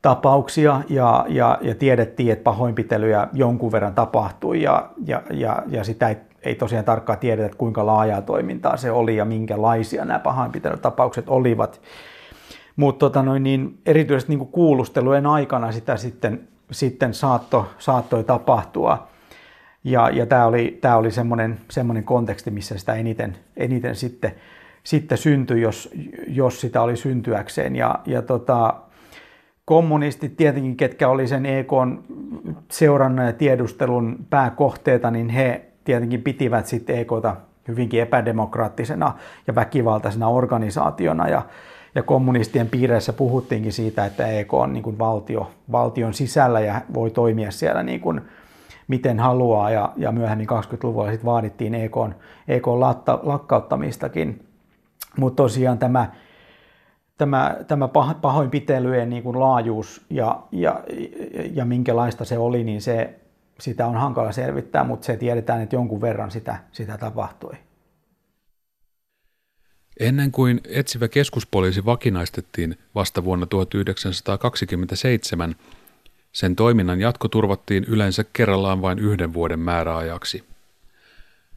tapauksia 0.01 0.81
ja, 0.89 1.25
ja, 1.29 1.57
ja 1.61 1.75
tiedettiin, 1.75 2.31
että 2.31 2.43
pahoinpitelyjä 2.43 3.27
jonkun 3.33 3.71
verran 3.71 3.95
tapahtui 3.95 4.61
ja, 4.61 4.89
ja, 5.05 5.21
ja, 5.31 5.63
ja 5.67 5.83
sitä 5.83 6.09
ei 6.09 6.15
ei 6.43 6.55
tosiaan 6.55 6.85
tarkkaan 6.85 7.19
tiedetä, 7.19 7.45
että 7.45 7.57
kuinka 7.57 7.85
laajaa 7.85 8.21
toimintaa 8.21 8.77
se 8.77 8.91
oli 8.91 9.15
ja 9.15 9.25
minkälaisia 9.25 10.05
nämä 10.05 10.19
pahoinpitelytapaukset 10.19 11.29
olivat. 11.29 11.81
Mutta 12.75 12.99
tota 12.99 13.23
noin, 13.23 13.43
niin 13.43 13.77
erityisesti 13.85 14.35
niin 14.35 14.47
kuulustelujen 14.47 15.25
aikana 15.25 15.71
sitä 15.71 15.97
sitten, 15.97 16.47
sitten 16.71 17.13
saatto, 17.13 17.67
saattoi 17.77 18.23
tapahtua. 18.23 19.07
Ja, 19.83 20.09
ja 20.09 20.25
tämä 20.25 20.45
oli, 20.45 20.77
tää 20.81 20.97
oli 20.97 21.11
semmoinen, 21.11 21.59
semmoinen 21.69 22.03
konteksti, 22.03 22.51
missä 22.51 22.77
sitä 22.77 22.93
eniten, 22.93 23.37
eniten 23.57 23.95
sitten, 23.95 24.35
sitten 24.83 25.17
syntyi, 25.17 25.61
jos, 25.61 25.89
jos 26.27 26.61
sitä 26.61 26.81
oli 26.81 26.97
syntyäkseen. 26.97 27.75
Ja, 27.75 27.99
ja 28.05 28.21
tota, 28.21 28.73
kommunistit 29.65 30.37
tietenkin, 30.37 30.77
ketkä 30.77 31.09
oli 31.09 31.27
sen 31.27 31.45
EK 31.45 31.71
seurannan 32.71 33.25
ja 33.25 33.33
tiedustelun 33.33 34.17
pääkohteita, 34.29 35.11
niin 35.11 35.29
he 35.29 35.72
tietenkin 35.83 36.21
pitivät 36.21 36.67
sitten 36.67 36.99
EKta 36.99 37.35
hyvinkin 37.67 38.01
epädemokraattisena 38.01 39.13
ja 39.47 39.55
väkivaltaisena 39.55 40.27
organisaationa 40.27 41.27
ja, 41.27 41.41
ja 41.95 42.03
kommunistien 42.03 42.69
piireissä 42.69 43.13
puhuttiinkin 43.13 43.73
siitä, 43.73 44.05
että 44.05 44.27
EK 44.27 44.53
on 44.53 44.73
niin 44.73 44.83
kuin 44.83 44.99
valtio, 44.99 45.51
valtion 45.71 46.13
sisällä 46.13 46.59
ja 46.59 46.81
voi 46.93 47.11
toimia 47.11 47.51
siellä 47.51 47.83
niin 47.83 48.01
kuin 48.01 48.21
miten 48.87 49.19
haluaa 49.19 49.71
ja, 49.71 49.93
ja 49.97 50.11
myöhemmin 50.11 50.49
20-luvulla 50.49 51.09
sitten 51.09 51.25
vaadittiin 51.25 51.75
EK, 51.75 51.95
EK 52.47 52.67
lakkauttamistakin. 53.23 54.45
Mutta 55.17 55.43
tosiaan 55.43 55.79
tämä, 55.79 56.11
tämä, 57.17 57.55
tämä 57.67 57.89
pahoinpitelyjen 58.21 59.09
niin 59.09 59.23
kuin 59.23 59.39
laajuus 59.39 60.05
ja, 60.09 60.39
ja, 60.51 60.83
ja 61.53 61.65
minkälaista 61.65 62.25
se 62.25 62.37
oli, 62.37 62.63
niin 62.63 62.81
se 62.81 63.19
sitä 63.59 63.87
on 63.87 63.95
hankala 63.95 64.31
selvittää, 64.31 64.83
mutta 64.83 65.05
se 65.05 65.17
tiedetään, 65.17 65.61
että 65.61 65.75
jonkun 65.75 66.01
verran 66.01 66.31
sitä, 66.31 66.57
sitä 66.71 66.97
tapahtui. 66.97 67.53
Ennen 69.99 70.31
kuin 70.31 70.61
etsivä 70.65 71.07
keskuspoliisi 71.07 71.85
vakinaistettiin 71.85 72.77
vasta 72.95 73.23
vuonna 73.23 73.45
1927, 73.45 75.55
sen 76.31 76.55
toiminnan 76.55 77.01
jatko 77.01 77.27
turvattiin 77.27 77.83
yleensä 77.83 78.25
kerrallaan 78.33 78.81
vain 78.81 78.99
yhden 78.99 79.33
vuoden 79.33 79.59
määräajaksi. 79.59 80.43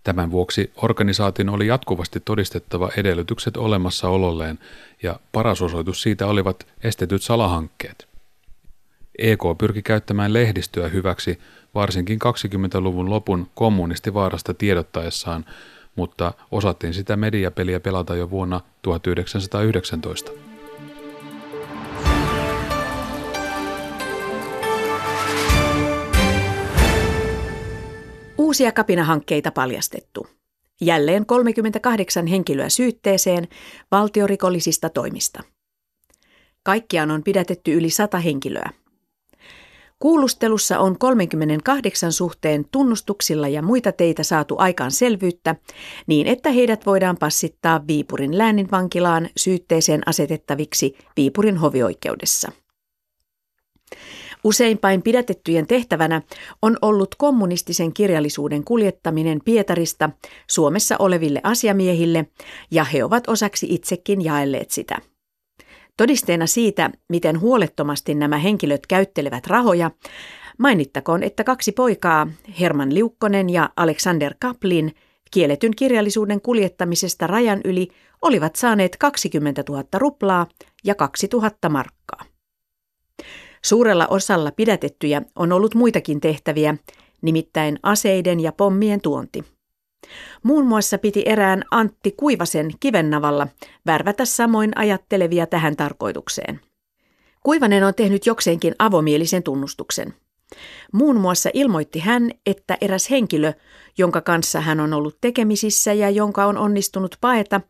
Tämän 0.05 0.31
vuoksi 0.31 0.73
organisaation 0.77 1.49
oli 1.49 1.67
jatkuvasti 1.67 2.23
todistettava 2.25 2.91
edellytykset 2.97 3.57
olemassaololleen 3.57 4.59
ja 5.03 5.21
paras 5.33 5.63
osoitus 5.63 6.03
siitä 6.03 6.27
olivat 6.27 6.67
estetyt 6.83 7.23
salahankkeet. 7.23 8.09
EK 9.19 9.41
pyrki 9.59 9.83
käyttämään 9.83 10.33
lehdistöä 10.33 10.89
hyväksi 10.89 11.39
varsinkin 11.77 12.19
20-luvun 12.25 13.11
lopun 13.11 13.47
kommunistivaarasta 13.55 14.55
tiedottaessaan, 14.55 15.45
mutta 15.97 16.33
osattiin 16.51 16.95
sitä 16.95 17.17
mediapeliä 17.17 17.81
pelata 17.81 18.17
jo 18.17 18.31
vuonna 18.31 18.61
1919. 18.83 20.31
Uusia 28.39 28.73
kapinahankkeita 28.73 29.51
paljastettu. 29.51 30.27
Jälleen 30.81 31.27
38 31.27 32.27
henkilöä 32.27 32.69
syytteeseen 32.69 33.49
valtiorikollisista 33.91 34.89
toimista. 34.89 35.43
Kaikkiaan 36.62 37.11
on 37.11 37.23
pidätetty 37.23 37.75
yli 37.75 37.91
100 37.91 38.19
henkilöä. 38.19 38.71
Kuulustelussa 39.99 40.79
on 40.79 40.99
38 40.99 42.13
suhteen 42.13 42.65
tunnustuksilla 42.73 43.49
ja 43.49 43.63
muita 43.63 43.93
teitä 43.93 44.23
saatu 44.23 44.55
aikaan 44.59 44.91
selvyyttä 44.91 45.57
niin, 46.07 46.27
että 46.27 46.51
heidät 46.51 46.87
voidaan 46.87 47.17
passittaa 47.17 47.87
Viipurin 47.87 48.39
lääninvankilaan 48.39 49.29
syytteeseen 49.37 50.03
asetettaviksi 50.07 50.99
Viipurin 51.17 51.57
hovioikeudessa. 51.57 52.53
Useinpain 54.45 55.03
pidätettyjen 55.03 55.67
tehtävänä 55.67 56.23
on 56.63 56.77
ollut 56.83 57.15
kommunistisen 57.15 57.93
kirjallisuuden 57.93 58.65
kuljettaminen 58.65 59.41
Pietarista 59.45 60.11
Suomessa 60.51 60.97
oleville 60.99 61.41
asiamiehille, 61.43 62.27
ja 62.71 62.85
he 62.85 63.05
ovat 63.05 63.29
osaksi 63.29 63.67
itsekin 63.71 64.25
jaelleet 64.25 64.71
sitä. 64.71 64.99
Todisteena 65.97 66.47
siitä, 66.47 66.91
miten 67.09 67.41
huolettomasti 67.41 68.15
nämä 68.15 68.39
henkilöt 68.39 68.87
käyttelevät 68.87 69.47
rahoja, 69.47 69.91
mainittakoon, 70.59 71.23
että 71.23 71.45
kaksi 71.45 71.73
poikaa, 71.73 72.29
Herman 72.61 72.95
Liukkonen 72.95 73.51
ja 73.51 73.71
Alexander 73.77 74.35
Kaplin, 74.41 74.95
kielletyn 75.31 75.77
kirjallisuuden 75.77 76.41
kuljettamisesta 76.41 77.27
rajan 77.27 77.61
yli 77.65 77.89
olivat 78.23 78.57
saaneet 78.57 78.97
20 78.97 79.65
000 79.69 79.85
ruplaa 79.95 80.47
ja 80.85 80.95
2000 80.95 81.69
markkaa. 81.69 82.25
Suurella 83.65 84.07
osalla 84.07 84.53
pidätettyjä 84.53 85.23
on 85.37 85.53
ollut 85.53 85.75
muitakin 85.75 86.21
tehtäviä, 86.21 86.77
nimittäin 87.23 87.79
aseiden 87.83 88.41
ja 88.41 88.53
pommien 88.53 89.01
tuonti. 89.01 89.56
Muun 90.42 90.66
muassa 90.66 90.99
piti 90.99 91.23
erään 91.27 91.64
Antti 91.71 92.14
Kuivasen 92.16 92.71
kivennavalla 92.81 93.49
värvätä 93.87 94.25
samoin 94.25 94.73
ajattelevia 94.75 95.47
tähän 95.47 95.77
tarkoitukseen. 95.77 96.61
Kuivanen 97.42 97.85
on 97.85 97.95
tehnyt 97.95 98.27
jokseenkin 98.27 98.75
avomielisen 98.79 99.42
tunnustuksen. 99.42 100.14
Muun 100.92 101.21
muassa 101.21 101.51
ilmoitti 101.55 101.99
hän, 101.99 102.31
että 102.47 102.79
eräs 102.81 103.11
henkilö, 103.11 103.53
jonka 103.99 104.21
kanssa 104.21 104.61
hän 104.61 104.81
on 104.81 104.92
ollut 104.92 105.19
tekemisissä 105.21 105.92
ja 105.92 106.11
jonka 106.11 106.47
on 106.47 106.59
onnistunut 106.59 107.16
paeta, 107.21 107.61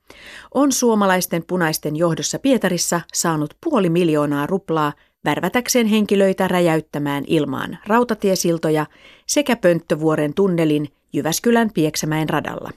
on 0.54 0.72
suomalaisten 0.72 1.44
punaisten 1.46 1.96
johdossa 1.96 2.38
Pietarissa 2.38 3.00
saanut 3.14 3.54
puoli 3.64 3.90
miljoonaa 3.90 4.46
ruplaa 4.46 4.92
värvätäkseen 5.24 5.86
henkilöitä 5.86 6.48
räjäyttämään 6.48 7.24
ilmaan 7.26 7.78
rautatiesiltoja 7.86 8.86
sekä 9.26 9.56
Pönttövuoren 9.56 10.34
tunnelin 10.34 10.88
Jyväskylän 11.12 11.70
Pieksämäen 11.74 12.28
radalla. 12.28 12.70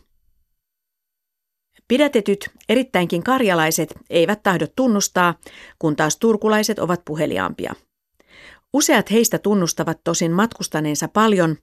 Pidätetyt, 1.87 2.49
erittäinkin 2.69 3.23
karjalaiset, 3.23 3.93
eivät 4.09 4.43
tahdo 4.43 4.67
tunnustaa, 4.75 5.39
kun 5.79 5.95
taas 5.95 6.17
turkulaiset 6.17 6.79
ovat 6.79 7.05
puheliaampia. 7.05 7.75
Useat 8.73 9.11
heistä 9.11 9.37
tunnustavat 9.37 9.99
tosin 10.03 10.31
matkustaneensa 10.31 11.07
paljon, 11.07 11.55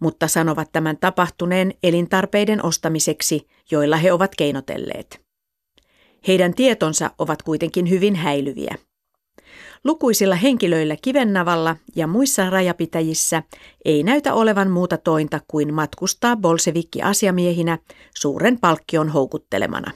mutta 0.00 0.28
sanovat 0.28 0.72
tämän 0.72 0.96
tapahtuneen 0.96 1.74
elintarpeiden 1.82 2.64
ostamiseksi, 2.64 3.48
joilla 3.70 3.96
he 3.96 4.12
ovat 4.12 4.34
keinotelleet. 4.34 5.20
Heidän 6.28 6.54
tietonsa 6.54 7.10
ovat 7.18 7.42
kuitenkin 7.42 7.90
hyvin 7.90 8.16
häilyviä. 8.16 8.74
Lukuisilla 9.84 10.34
henkilöillä 10.34 10.96
Kivennavalla 11.02 11.76
ja 11.96 12.06
muissa 12.06 12.50
rajapitäjissä 12.50 13.42
ei 13.84 14.02
näytä 14.02 14.34
olevan 14.34 14.70
muuta 14.70 14.96
tointa 14.96 15.40
kuin 15.48 15.74
matkustaa 15.74 16.36
bolsevikki-asiamiehinä 16.36 17.78
suuren 18.14 18.58
palkkion 18.58 19.08
houkuttelemana. 19.08 19.92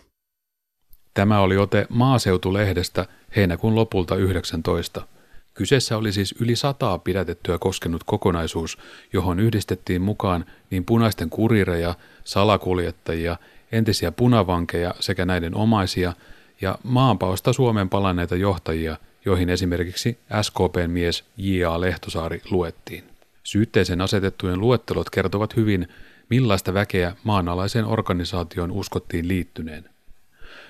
Tämä 1.15 1.41
oli 1.41 1.57
ote 1.57 1.87
Maaseutulehdestä 1.89 3.07
heinäkuun 3.37 3.75
lopulta 3.75 4.17
19. 4.17 5.07
Kyseessä 5.55 5.97
oli 5.97 6.13
siis 6.13 6.35
yli 6.41 6.57
sataa 6.57 6.99
pidätettyä 6.99 7.59
koskenut 7.59 8.05
kokonaisuus, 8.05 8.79
johon 9.13 9.41
yhdistettiin 9.41 10.03
mukaan 10.03 10.45
niin 10.71 10.85
punaisten 10.85 11.31
kurireja, 11.31 11.95
salakuljettajia, 12.25 13.37
entisiä 13.73 14.13
punavankeja 14.13 14.95
sekä 15.01 15.25
näiden 15.25 15.55
omaisia 15.55 16.13
ja 16.61 16.79
maanpaosta 16.83 17.53
Suomen 17.53 17.89
palanneita 17.89 18.37
johtajia, 18.37 18.97
joihin 19.27 19.51
esimerkiksi 19.51 20.19
SKPn 20.43 20.91
mies 20.91 21.25
J.A. 21.37 21.81
Lehtosaari 21.81 22.43
luettiin. 22.51 23.05
Syytteeseen 23.43 24.01
asetettujen 24.01 24.61
luettelot 24.61 25.11
kertovat 25.11 25.57
hyvin, 25.57 25.89
millaista 26.31 26.75
väkeä 26.75 27.17
maanalaiseen 27.25 27.85
organisaatioon 27.85 28.71
uskottiin 28.71 29.29
liittyneen. 29.29 29.85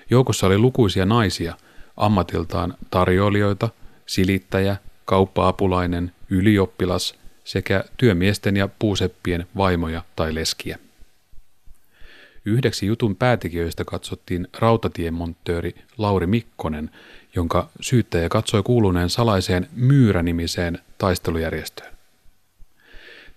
Joukossa 0.09 0.47
oli 0.47 0.57
lukuisia 0.57 1.05
naisia, 1.05 1.53
ammatiltaan 1.97 2.73
tarjoilijoita, 2.91 3.69
silittäjä, 4.05 4.75
kauppa-apulainen, 5.05 6.11
ylioppilas 6.29 7.15
sekä 7.43 7.83
työmiesten 7.97 8.57
ja 8.57 8.69
puuseppien 8.79 9.47
vaimoja 9.57 10.03
tai 10.15 10.35
leskiä. 10.35 10.79
Yhdeksi 12.47 12.85
jutun 12.85 13.15
päätekijöistä 13.15 13.85
katsottiin 13.85 14.47
rautatiemonttööri 14.59 15.75
Lauri 15.97 16.27
Mikkonen, 16.27 16.91
jonka 17.35 17.69
syyttäjä 17.81 18.29
katsoi 18.29 18.63
kuuluneen 18.63 19.09
salaiseen 19.09 19.67
Myyrä-nimiseen 19.75 20.79
taistelujärjestöön. 20.97 21.93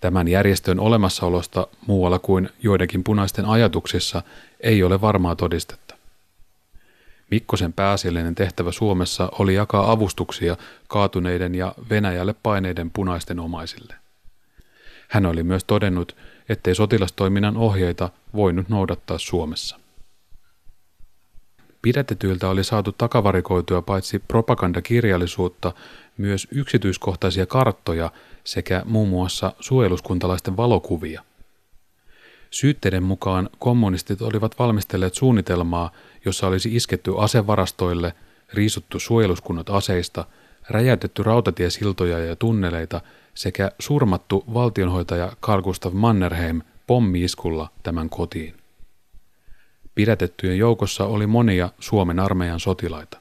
Tämän 0.01 0.29
järjestön 0.29 0.81
olemassaolosta 0.81 1.67
muualla 1.87 2.19
kuin 2.19 2.49
joidenkin 2.63 3.05
punaisten 3.05 3.45
ajatuksissa 3.45 4.23
ei 4.61 4.83
ole 4.83 5.01
varmaa 5.01 5.37
todistetta. 5.37 5.95
Mikkosen 7.31 7.73
pääasiallinen 7.73 8.35
tehtävä 8.35 8.73
Suomessa 8.73 9.29
oli 9.39 9.55
jakaa 9.55 9.91
avustuksia 9.91 10.57
kaatuneiden 10.89 11.55
ja 11.55 11.75
Venäjälle 11.91 12.35
paineiden 12.43 12.91
punaisten 12.91 13.41
omaisille. 13.41 13.95
Hän 15.09 15.27
oli 15.27 15.43
myös 15.43 15.65
todennut, 15.65 16.17
ettei 16.51 16.75
sotilastoiminnan 16.75 17.57
ohjeita 17.57 18.09
voinut 18.35 18.69
noudattaa 18.69 19.19
Suomessa. 19.19 19.77
Pidätetyiltä 21.83 22.49
oli 22.49 22.65
saatu 22.65 22.93
takavarikoitua 22.93 23.83
paitsi 23.83 24.19
propagandakirjallisuutta, 24.19 25.73
myös 26.17 26.49
yksityiskohtaisia 26.51 27.47
karttoja 27.47 28.11
sekä 28.45 28.83
muun 28.85 29.09
muassa 29.09 29.53
suojeluskuntalaisten 29.61 30.57
valokuvia. 30.57 31.23
Syytteiden 32.51 33.03
mukaan 33.03 33.51
kommunistit 33.59 34.23
olivat 34.23 34.59
valmistelleet 34.59 35.15
suunnitelmaa, 35.15 35.91
jossa 36.25 36.47
olisi 36.47 36.77
isketty 36.77 37.13
asevarastoille, 37.19 38.15
riisuttu 38.53 38.99
suojeluskunnat 38.99 39.71
aseista, 39.71 40.25
räjäytetty 40.71 41.23
rautatiesiltoja 41.23 42.19
ja 42.19 42.37
tunneleita 42.37 43.01
sekä 43.35 43.73
surmattu 43.79 44.45
valtionhoitaja 44.55 45.33
Carl 45.43 45.63
Gustav 45.63 45.93
Mannerheim 45.95 46.63
pommiiskulla 46.87 47.71
tämän 47.83 48.11
kotiin. 48.11 48.55
Pidätettyjen 49.95 50.59
joukossa 50.59 51.05
oli 51.05 51.27
monia 51.27 51.69
Suomen 51.79 52.19
armeijan 52.19 52.61
sotilaita. 52.61 53.21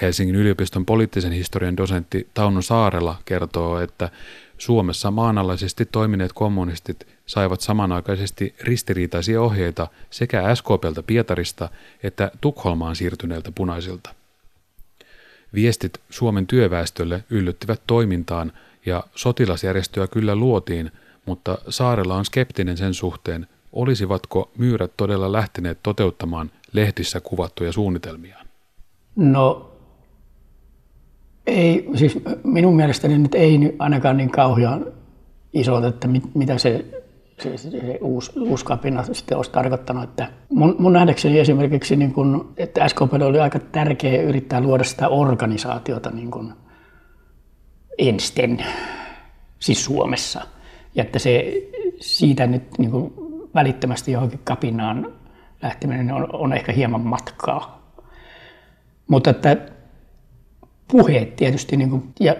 Helsingin 0.00 0.36
yliopiston 0.36 0.86
poliittisen 0.86 1.32
historian 1.32 1.76
dosentti 1.76 2.28
Tauno 2.34 2.62
Saarela 2.62 3.18
kertoo, 3.24 3.80
että 3.80 4.10
Suomessa 4.58 5.10
maanalaisesti 5.10 5.84
toimineet 5.84 6.32
kommunistit 6.32 7.06
saivat 7.26 7.60
samanaikaisesti 7.60 8.54
ristiriitaisia 8.60 9.42
ohjeita 9.42 9.88
sekä 10.10 10.54
SKPltä 10.54 11.02
Pietarista 11.02 11.68
että 12.02 12.30
Tukholmaan 12.40 12.96
siirtyneiltä 12.96 13.52
punaisilta. 13.54 14.14
Viestit 15.54 16.00
Suomen 16.10 16.46
työväestölle 16.46 17.24
yllyttivät 17.30 17.80
toimintaan 17.86 18.52
ja 18.86 19.04
sotilasjärjestöä 19.14 20.06
kyllä 20.06 20.34
luotiin, 20.34 20.90
mutta 21.26 21.58
Saarella 21.68 22.16
on 22.16 22.24
skeptinen 22.24 22.76
sen 22.76 22.94
suhteen, 22.94 23.46
olisivatko 23.72 24.50
myyrät 24.58 24.92
todella 24.96 25.32
lähteneet 25.32 25.78
toteuttamaan 25.82 26.50
lehtissä 26.72 27.20
kuvattuja 27.20 27.72
suunnitelmiaan? 27.72 28.46
No 29.16 29.72
ei, 31.46 31.88
siis 31.94 32.18
minun 32.44 32.76
mielestäni 32.76 33.18
nyt 33.18 33.34
ei 33.34 33.76
ainakaan 33.78 34.16
niin 34.16 34.30
kauhean 34.30 34.86
iso, 35.52 35.86
että 35.86 36.08
mit, 36.08 36.34
mitä 36.34 36.58
se, 36.58 36.84
se, 37.42 37.56
se, 37.56 37.70
se 37.70 37.98
uusi, 38.00 38.32
uusi 38.40 38.64
kapina 38.64 39.02
sitten 39.02 39.36
olisi 39.36 39.50
tarkoittanut. 39.50 40.04
Että 40.04 40.28
mun, 40.50 40.76
mun 40.78 40.92
nähdäkseni 40.92 41.38
esimerkiksi, 41.38 41.96
niin 41.96 42.12
kun, 42.12 42.52
että 42.56 42.88
SKP 42.88 43.12
oli 43.12 43.40
aika 43.40 43.58
tärkeä 43.58 44.22
yrittää 44.22 44.60
luoda 44.60 44.84
sitä 44.84 45.08
organisaatiota 45.08 46.10
niin 46.10 46.30
kun 46.30 46.54
ensten, 47.98 48.64
siis 49.58 49.84
Suomessa. 49.84 50.40
Ja 50.94 51.02
että 51.02 51.18
se 51.18 51.52
siitä 52.00 52.46
nyt 52.46 52.78
niin 52.78 52.90
kun 52.90 53.14
välittömästi 53.54 54.12
johonkin 54.12 54.40
kapinaan 54.44 55.12
lähteminen 55.62 56.12
on, 56.12 56.28
on 56.32 56.52
ehkä 56.52 56.72
hieman 56.72 57.00
matkaa. 57.00 57.80
Mutta 59.08 59.30
että 59.30 59.56
puheet 60.88 61.36
tietysti 61.36 61.76
niin 61.76 61.90
kuin, 61.90 62.14
ja 62.20 62.36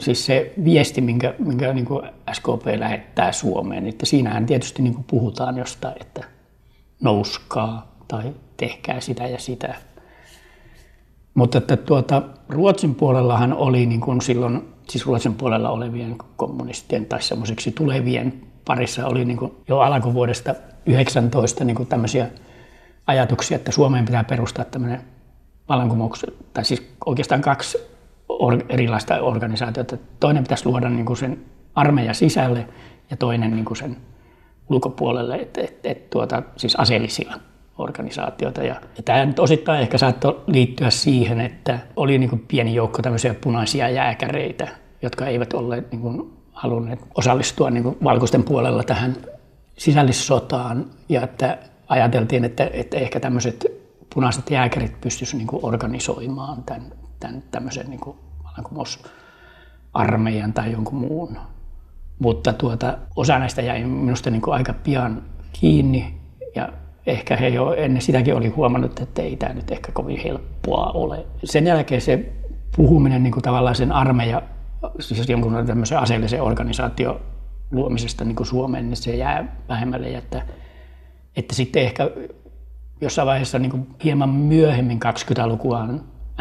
siis 0.00 0.26
se 0.26 0.52
viesti, 0.64 1.00
minkä, 1.00 1.34
minkä 1.38 1.72
niin 1.72 1.84
kuin 1.84 2.02
SKP 2.32 2.66
lähettää 2.78 3.32
Suomeen, 3.32 3.86
että 3.86 4.06
siinähän 4.06 4.46
tietysti 4.46 4.82
niin 4.82 4.94
kuin 4.94 5.04
puhutaan 5.04 5.58
jostain, 5.58 5.94
että 6.00 6.24
nouskaa 7.00 7.94
tai 8.08 8.34
tehkää 8.56 9.00
sitä 9.00 9.26
ja 9.26 9.38
sitä. 9.38 9.74
Mutta 11.34 11.58
että 11.58 11.76
tuota, 11.76 12.22
Ruotsin 12.48 12.94
puolellahan 12.94 13.52
oli 13.52 13.86
niin 13.86 14.00
kuin 14.00 14.20
silloin, 14.20 14.68
siis 14.88 15.06
Ruotsin 15.06 15.34
puolella 15.34 15.70
olevien 15.70 16.16
kommunistien 16.36 17.06
tai 17.06 17.22
semmoiseksi 17.22 17.72
tulevien 17.72 18.42
parissa 18.64 19.06
oli 19.06 19.24
niin 19.24 19.36
kuin 19.36 19.52
jo 19.68 19.78
alkuvuodesta 19.78 20.54
19 20.86 21.64
niin 21.64 21.76
kuin 21.76 21.86
tämmöisiä 21.86 22.26
ajatuksia, 23.06 23.56
että 23.56 23.72
Suomeen 23.72 24.04
pitää 24.04 24.24
perustaa 24.24 24.64
tämmöinen 24.64 25.00
vallankumouksen, 25.68 26.32
tai 26.54 26.64
siis 26.64 26.92
oikeastaan 27.06 27.40
kaksi 27.40 27.89
or, 28.40 28.58
erilaista 28.68 29.20
organisaatiota. 29.20 29.96
Toinen 30.20 30.42
pitäisi 30.42 30.66
luoda 30.66 30.88
niin 30.88 31.06
kuin 31.06 31.16
sen 31.16 31.44
armeijan 31.74 32.14
sisälle 32.14 32.68
ja 33.10 33.16
toinen 33.16 33.50
niin 33.50 33.64
kuin 33.64 33.76
sen 33.76 33.96
ulkopuolelle, 34.70 35.36
että 35.36 35.60
et, 35.60 35.86
et, 35.86 36.10
tuota, 36.10 36.42
siis 36.56 36.76
aseellisia 36.76 37.32
organisaatioita. 37.78 38.62
Ja, 38.62 38.74
ja 38.96 39.02
tämä 39.02 39.24
nyt 39.24 39.38
osittain 39.38 39.80
ehkä 39.80 39.98
saattoi 39.98 40.42
liittyä 40.46 40.90
siihen, 40.90 41.40
että 41.40 41.78
oli 41.96 42.18
niin 42.18 42.30
kuin 42.30 42.44
pieni 42.48 42.74
joukko 42.74 43.02
tämmöisiä 43.02 43.34
punaisia 43.34 43.88
jääkäreitä, 43.88 44.68
jotka 45.02 45.26
eivät 45.26 45.52
olleet 45.52 45.92
niin 45.92 46.00
kuin 46.00 46.32
halunneet 46.52 47.00
osallistua 47.14 47.70
niin 47.70 47.82
kuin 47.82 47.96
valkoisten 48.04 48.42
puolella 48.42 48.82
tähän 48.82 49.16
sisällissotaan 49.78 50.86
ja 51.08 51.22
että 51.22 51.58
ajateltiin, 51.88 52.44
että, 52.44 52.70
että 52.72 52.96
ehkä 52.96 53.20
tämmöiset 53.20 53.66
punaiset 54.14 54.50
jääkärit 54.50 55.00
pystyisivät 55.00 55.46
niin 55.46 55.60
organisoimaan 55.62 56.62
tämän, 56.62 56.92
tämän 57.20 57.42
tämmöisen 57.50 57.90
niin 57.90 58.00
kuin 58.68 58.86
armeijan 59.92 60.52
tai 60.52 60.72
jonkun 60.72 60.98
muun. 60.98 61.38
Mutta 62.18 62.52
tuota, 62.52 62.98
osa 63.16 63.38
näistä 63.38 63.62
jäi 63.62 63.84
minusta 63.84 64.30
niin 64.30 64.42
kuin 64.42 64.54
aika 64.54 64.72
pian 64.72 65.22
kiinni 65.52 66.14
ja 66.54 66.68
ehkä 67.06 67.36
he 67.36 67.48
jo 67.48 67.74
ennen 67.74 68.02
sitäkin 68.02 68.34
oli 68.34 68.48
huomannut, 68.48 69.00
että 69.00 69.22
ei 69.22 69.36
tämä 69.36 69.54
nyt 69.54 69.70
ehkä 69.70 69.92
kovin 69.92 70.20
helppoa 70.24 70.90
ole. 70.94 71.26
Sen 71.44 71.66
jälkeen 71.66 72.00
se 72.00 72.32
puhuminen 72.76 73.22
niin 73.22 73.32
kuin 73.32 73.42
tavallaan 73.42 73.74
sen 73.74 73.92
armeija, 73.92 74.42
siis 75.00 75.28
jonkun 75.28 75.66
tämmöisen 75.66 75.98
aseellisen 75.98 76.42
organisaation 76.42 77.20
luomisesta 77.70 78.24
niin 78.24 78.36
kuin 78.36 78.46
Suomeen, 78.46 78.88
niin 78.90 78.96
se 78.96 79.16
jää 79.16 79.56
vähemmälle. 79.68 80.08
Että, 80.08 80.42
että 81.36 81.54
sitten 81.54 81.82
ehkä 81.82 82.10
jossain 83.00 83.26
vaiheessa 83.26 83.58
niin 83.58 83.70
kuin 83.70 83.86
hieman 84.04 84.28
myöhemmin 84.28 85.00
20-lukua 85.04 85.88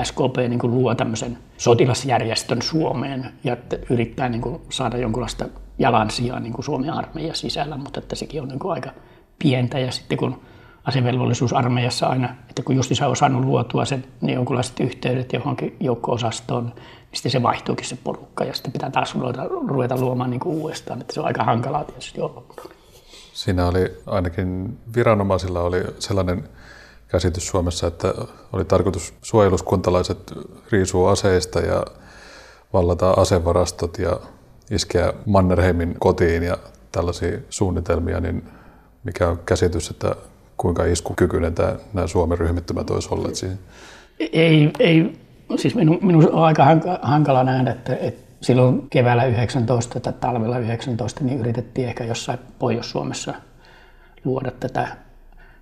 SKP 0.03 0.37
niin 0.49 0.59
kuin 0.59 0.73
luo 0.73 0.95
tämmöisen 0.95 1.37
sotilasjärjestön 1.57 2.61
Suomeen 2.61 3.31
ja 3.43 3.57
yrittää 3.89 4.29
niin 4.29 4.41
kuin 4.41 4.61
saada 4.69 4.97
jonkunlaista 4.97 5.45
jalansijaa 5.79 6.39
niin 6.39 6.53
kuin 6.53 6.65
Suomen 6.65 6.93
armeijan 6.93 7.35
sisällä, 7.35 7.77
mutta 7.77 7.99
että 7.99 8.15
sekin 8.15 8.41
on 8.41 8.47
niin 8.47 8.59
kuin 8.59 8.71
aika 8.71 8.91
pientä. 9.39 9.79
Ja 9.79 9.91
sitten 9.91 10.17
kun 10.17 10.41
asevelvollisuusarmeijassa 10.83 12.07
aina, 12.07 12.35
että 12.49 12.63
kun 12.63 12.75
justissa 12.75 13.07
on 13.07 13.15
saanut 13.15 13.45
luotua 13.45 13.85
sen, 13.85 14.05
niin 14.21 14.35
jonkunlaiset 14.35 14.79
yhteydet 14.79 15.33
johonkin 15.33 15.75
joukko-osastoon, 15.79 16.65
niin 16.65 16.75
sitten 17.13 17.31
se 17.31 17.43
vaihtuukin 17.43 17.85
se 17.85 17.97
porukka 18.03 18.43
ja 18.43 18.53
sitten 18.53 18.71
pitää 18.71 18.89
taas 18.89 19.15
ruveta, 19.15 19.45
ruveta 19.67 19.97
luomaan 19.97 20.29
niin 20.29 20.39
kuin 20.39 20.55
uudestaan, 20.55 21.01
että 21.01 21.13
se 21.13 21.19
on 21.19 21.25
aika 21.25 21.43
hankalaa 21.43 21.83
tietysti 21.83 22.21
ollut. 22.21 22.73
Siinä 23.33 23.67
oli 23.67 23.97
ainakin 24.05 24.77
viranomaisilla 24.95 25.61
oli 25.61 25.83
sellainen 25.99 26.49
käsitys 27.09 27.47
Suomessa, 27.47 27.87
että 27.87 28.13
oli 28.53 28.65
tarkoitus 28.65 29.13
suojeluskuntalaiset 29.21 30.33
riisua 30.71 31.11
aseista 31.11 31.59
ja 31.59 31.85
vallata 32.73 33.11
asevarastot 33.11 33.99
ja 33.99 34.19
iskeä 34.71 35.13
Mannerheimin 35.25 35.95
kotiin 35.99 36.43
ja 36.43 36.57
tällaisia 36.91 37.37
suunnitelmia, 37.49 38.19
niin 38.19 38.43
mikä 39.03 39.29
on 39.29 39.39
käsitys, 39.45 39.89
että 39.89 40.15
kuinka 40.57 40.85
iskukykyinen 40.85 41.53
tämä, 41.53 41.75
nämä 41.93 42.07
Suomen 42.07 42.37
ryhmittymät 42.37 42.89
olisi 42.89 43.09
olleet 43.11 43.35
siihen? 43.35 43.59
Ei, 44.19 44.71
ei 44.79 45.19
siis 45.55 45.75
minun, 45.75 45.99
minun 46.01 46.31
on 46.31 46.43
aika 46.43 46.65
hankala 47.01 47.43
nähdä, 47.43 47.71
että, 47.71 47.95
että 47.95 48.29
silloin 48.41 48.89
keväällä 48.89 49.25
19 49.25 49.99
tai 49.99 50.13
talvella 50.13 50.57
19 50.59 51.23
niin 51.23 51.39
yritettiin 51.39 51.87
ehkä 51.87 52.03
jossain 52.03 52.39
Pohjois-Suomessa 52.59 53.33
luoda 54.25 54.51
tätä 54.51 54.87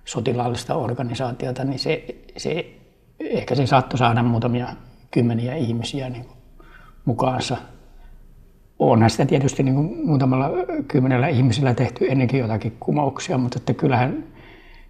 sotilaallista 0.08 0.74
organisaatiota, 0.74 1.64
niin 1.64 1.78
se, 1.78 2.04
se 2.36 2.74
ehkä 3.20 3.54
se 3.54 3.66
saattoi 3.66 3.98
saada 3.98 4.22
muutamia 4.22 4.68
kymmeniä 5.10 5.54
ihmisiä 5.54 6.10
niin 6.10 6.24
mukaansa. 7.04 7.56
Onhan 8.78 9.10
sitä 9.10 9.26
tietysti 9.26 9.62
niin 9.62 9.74
kuin 9.74 10.06
muutamalla 10.06 10.50
kymmenellä 10.88 11.28
ihmisellä 11.28 11.74
tehty 11.74 12.06
ennenkin 12.10 12.40
jotakin 12.40 12.76
kumouksia, 12.80 13.38
mutta 13.38 13.58
että 13.58 13.74
kyllähän, 13.74 14.24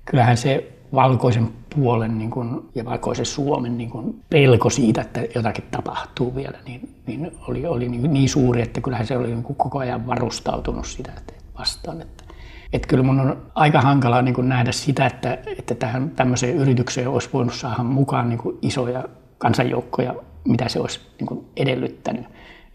kyllähän 0.04 0.37
se 0.37 0.72
valkoisen 0.94 1.48
puolen 1.74 2.18
niin 2.18 2.31
kuin, 2.31 2.61
ja 2.74 2.85
valkoisen 2.85 3.26
Suomen 3.26 3.78
niin 3.78 3.90
kuin, 3.90 4.22
pelko 4.31 4.70
siitä, 4.70 5.00
että 5.00 5.20
jotakin 5.35 5.64
tapahtuu 5.70 6.35
vielä, 6.35 6.59
niin, 6.66 6.94
niin 7.07 7.33
oli, 7.48 7.66
oli 7.66 7.88
niin, 7.88 8.12
niin 8.12 8.28
suuri, 8.28 8.62
että 8.62 8.81
kyllähän 8.81 9.07
se 9.07 9.16
oli 9.16 9.28
niin 9.28 9.42
kuin 9.42 9.57
koko 9.57 9.78
ajan 9.78 10.07
varustautunut 10.07 10.87
sitä 10.87 11.12
että 11.16 11.33
vastaan. 11.59 12.00
Että, 12.00 12.24
että 12.72 12.88
kyllä 12.88 13.02
mun 13.02 13.20
on 13.20 13.42
aika 13.54 13.81
hankalaa 13.81 14.22
niin 14.22 14.48
nähdä 14.48 14.72
sitä, 14.72 15.07
että, 15.07 15.38
että 15.59 15.74
tähän 15.74 16.11
tämmöiseen 16.11 16.57
yritykseen 16.57 17.09
olisi 17.09 17.28
voinut 17.33 17.54
saada 17.54 17.83
mukaan 17.83 18.28
niin 18.28 18.40
isoja 18.62 19.04
kansanjoukkoja, 19.38 20.14
mitä 20.44 20.68
se 20.68 20.81
olisi 20.81 21.00
niin 21.20 21.46
edellyttänyt. 21.57 22.26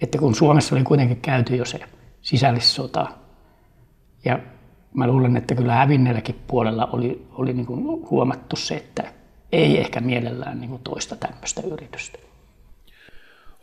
Että 0.01 0.17
kun 0.17 0.36
Suomessa 0.36 0.75
oli 0.75 0.84
kuitenkin 0.84 1.21
käyty 1.21 1.56
jo 1.56 1.65
se 1.65 1.79
sisällissota 2.21 3.08
ja 4.25 4.39
mä 4.93 5.08
luulen, 5.08 5.38
että 5.38 5.56
kyllä 5.56 5.73
hävinneelläkin 5.73 6.36
puolella 6.47 6.86
oli, 6.86 7.27
oli 7.32 7.53
niin 7.53 7.67
huomattu 8.10 8.56
se, 8.56 8.75
että 8.75 9.13
ei 9.51 9.79
ehkä 9.79 9.99
mielellään 9.99 10.62
niin 10.62 10.79
toista 10.84 11.15
tämmöistä 11.15 11.62
yritystä. 11.62 12.17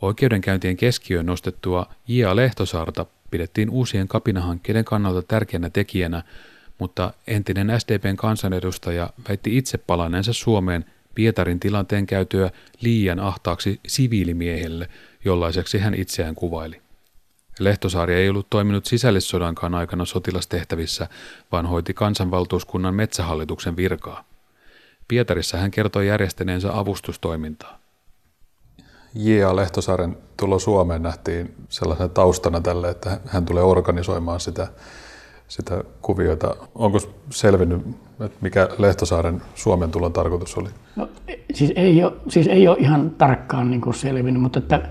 Oikeudenkäyntien 0.01 0.77
keskiöön 0.77 1.25
nostettua 1.25 1.85
J.A. 2.07 2.35
Lehtosaarta 2.35 3.05
pidettiin 3.31 3.69
uusien 3.69 4.07
kapinahankkeiden 4.07 4.85
kannalta 4.85 5.21
tärkeänä 5.21 5.69
tekijänä, 5.69 6.23
mutta 6.79 7.13
entinen 7.27 7.79
SDPn 7.79 8.15
kansanedustaja 8.15 9.09
väitti 9.29 9.57
itse 9.57 9.77
palanneensa 9.77 10.33
Suomeen 10.33 10.85
Pietarin 11.15 11.59
tilanteen 11.59 12.07
käytyä 12.07 12.51
liian 12.81 13.19
ahtaaksi 13.19 13.79
siviilimiehelle, 13.87 14.89
jollaiseksi 15.25 15.79
hän 15.79 15.93
itseään 15.93 16.35
kuvaili. 16.35 16.81
Lehtosaari 17.59 18.13
ei 18.13 18.29
ollut 18.29 18.49
toiminut 18.49 18.85
sisällissodankaan 18.85 19.75
aikana 19.75 20.05
sotilastehtävissä, 20.05 21.07
vaan 21.51 21.65
hoiti 21.65 21.93
kansanvaltuuskunnan 21.93 22.95
metsähallituksen 22.95 23.75
virkaa. 23.75 24.23
Pietarissa 25.07 25.57
hän 25.57 25.71
kertoi 25.71 26.07
järjestäneensä 26.07 26.77
avustustoimintaa. 26.77 27.80
J.A. 29.13 29.55
Lehtosaaren 29.55 30.17
tulo 30.37 30.59
Suomeen 30.59 31.03
nähtiin 31.03 31.53
sellaisena 31.69 32.09
taustana 32.09 32.61
tälle, 32.61 32.89
että 32.89 33.19
hän 33.27 33.45
tulee 33.45 33.63
organisoimaan 33.63 34.39
sitä, 34.39 34.67
sitä 35.47 35.83
kuviota. 36.01 36.55
Onko 36.75 36.99
selvinnyt, 37.29 37.81
että 38.19 38.37
mikä 38.41 38.69
Lehtosaaren 38.77 39.41
Suomen 39.55 39.91
tulon 39.91 40.13
tarkoitus 40.13 40.57
oli? 40.57 40.69
No, 40.95 41.09
siis, 41.53 41.73
ei 41.75 42.03
ole, 42.03 42.13
siis 42.29 42.47
ei 42.47 42.67
ole 42.67 42.77
ihan 42.79 43.09
tarkkaan 43.09 43.71
niin 43.71 43.81
kuin 43.81 43.93
selvinnyt, 43.93 44.41
mutta 44.41 44.59
että, 44.59 44.81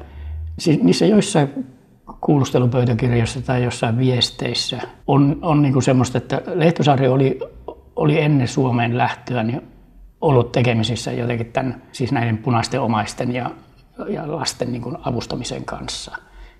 siis 0.59 0.83
niissä 0.83 1.07
joissain 1.07 1.67
kuulustelupöytäkirjassa 2.21 3.43
tai 3.43 3.65
jossain 3.65 3.99
viesteissä 3.99 4.81
on, 5.07 5.39
on 5.43 5.63
niin 5.63 5.73
kuin 5.73 5.83
semmoista, 5.83 6.19
että 6.19 6.43
Lehtosaari 6.55 7.09
oli, 7.09 7.39
oli 7.97 8.21
ennen 8.21 8.49
Suomeen 8.49 8.99
lähtöä 8.99 9.43
niin 9.43 9.63
ollut 10.21 10.53
tekemisissä 10.53 11.13
jotenkin 11.13 11.53
tämän, 11.53 11.83
siis 11.93 12.13
näiden 12.13 12.39
punaisten 12.39 12.81
omaisten 12.81 13.35
ja, 13.35 13.51
ja 14.09 14.33
lasten 14.33 14.73
niin 14.73 14.83
kuin 14.83 14.97
avustamisen 15.05 15.65
kanssa. 15.65 16.17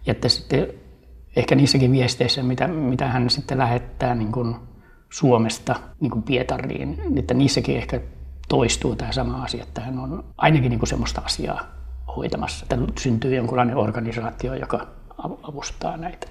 Ja 0.07 0.11
että 0.11 0.29
sitten 0.29 0.69
ehkä 1.37 1.55
niissäkin 1.55 1.93
viesteissä, 1.93 2.43
mitä, 2.43 2.69
mitä 2.69 3.09
hän 3.09 3.31
sitten 3.31 3.59
lähettää 3.59 4.15
niin 4.15 4.33
kuin 4.33 4.57
Suomesta 5.11 5.75
niin 6.01 6.11
kuin 6.11 6.23
Pietariin, 6.23 7.03
että 7.17 7.35
niissäkin 7.35 7.77
ehkä 7.77 8.01
toistuu 8.49 8.97
tämä 8.97 9.13
sama 9.13 9.43
asia, 9.43 9.63
että 9.63 9.81
hän 9.81 9.99
on 9.99 10.25
ainakin 10.37 10.71
niin 10.71 10.79
kuin 10.79 10.89
semmoista 10.89 11.23
asiaa 11.25 11.61
hoitamassa, 12.17 12.67
että 12.71 12.93
syntyy 13.01 13.35
jonkunlainen 13.35 13.77
organisaatio, 13.77 14.55
joka 14.55 14.87
avustaa 15.43 15.97
näitä. 15.97 16.27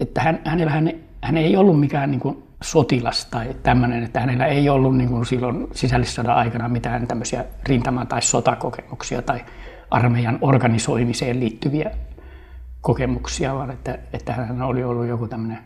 Että 0.00 0.20
hän, 0.20 0.40
hänellä 0.44 0.72
hän, 0.72 0.92
hän 1.22 1.36
ei 1.36 1.56
ollut 1.56 1.80
mikään 1.80 2.10
niin 2.10 2.20
kuin 2.20 2.42
sotilas 2.62 3.26
tai 3.26 3.56
tämmöinen, 3.62 4.02
että 4.02 4.20
hänellä 4.20 4.46
ei 4.46 4.68
ollut 4.68 4.96
niin 4.96 5.08
kuin 5.08 5.26
silloin 5.26 5.68
sisällissodan 5.72 6.36
aikana 6.36 6.68
mitään 6.68 7.06
tämmöisiä 7.06 7.44
rintama- 7.68 8.06
tai 8.06 8.22
sotakokemuksia 8.22 9.22
tai 9.22 9.40
armeijan 9.92 10.38
organisoimiseen 10.40 11.40
liittyviä 11.40 11.90
kokemuksia, 12.80 13.54
vaan 13.54 13.70
että, 13.70 13.98
että 14.12 14.32
hän 14.32 14.62
oli 14.62 14.84
ollut 14.84 15.06
joku 15.06 15.28
tämmöinen 15.28 15.58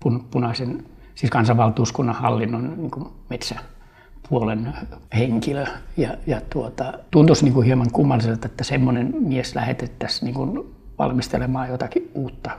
pun, 0.00 0.24
punaisen, 0.30 0.84
siis 1.14 1.30
kansanvaltuuskunnan 1.30 2.14
hallinnon 2.14 2.74
niin 2.76 2.90
kuin 2.90 3.08
metsäpuolen 3.30 4.74
henkilö. 5.16 5.66
Ja, 5.96 6.16
ja 6.26 6.40
tuota, 6.50 6.92
tuntuisi 7.10 7.44
niin 7.44 7.54
kuin 7.54 7.66
hieman 7.66 7.90
kummalliselta, 7.92 8.46
että 8.46 8.64
semmoinen 8.64 9.14
mies 9.20 9.54
lähetettäisiin 9.54 10.24
niin 10.26 10.34
kuin 10.34 10.74
valmistelemaan 10.98 11.68
jotakin 11.68 12.10
uutta 12.14 12.50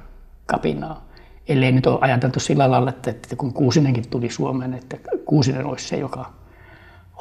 kapinaa. 0.46 1.06
Ellei 1.48 1.72
nyt 1.72 1.88
ole 1.88 2.00
ajateltu 2.02 2.40
sillä 2.40 2.72
lailla, 2.72 2.90
että, 2.90 3.12
että 3.12 3.36
kun 3.36 3.54
Kuusinenkin 3.54 4.10
tuli 4.10 4.30
Suomeen, 4.30 4.74
että 4.74 4.98
Kuusinen 5.26 5.66
olisi 5.66 5.88
se, 5.88 5.98
joka 5.98 6.34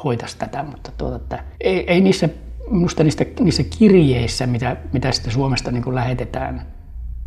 hoitaisi 0.05 0.39
tätä, 0.39 0.63
mutta 0.63 0.91
tuota, 0.99 1.17
että 1.17 1.45
ei, 1.61 1.93
ei 1.93 2.01
niissä, 2.01 2.29
minusta 2.71 3.05
niistä, 3.05 3.25
niissä 3.41 3.63
kirjeissä, 3.79 4.47
mitä, 4.47 4.77
mitä 4.93 5.13
sitten 5.13 5.33
Suomesta 5.33 5.71
niin 5.71 5.83
kuin 5.83 5.95
lähetetään 5.95 6.67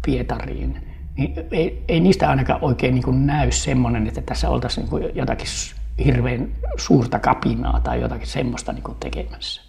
Pietariin, 0.05 0.88
niin 1.17 1.33
ei, 1.51 1.83
ei 1.88 1.99
niistä 1.99 2.29
ainakaan 2.29 2.59
oikein 2.63 2.93
niin 2.93 3.03
kuin 3.03 3.27
näy 3.27 3.51
semmoinen, 3.51 4.07
että 4.07 4.21
tässä 4.21 4.49
oltaisiin 4.49 4.81
niin 4.81 4.89
kuin 4.89 5.15
jotakin 5.15 5.47
hirveän 6.05 6.51
suurta 6.77 7.19
kapinaa 7.19 7.79
tai 7.79 8.01
jotakin 8.01 8.27
semmoista 8.27 8.73
niin 8.73 8.83
kuin 8.83 8.97
tekemässä. 8.99 9.61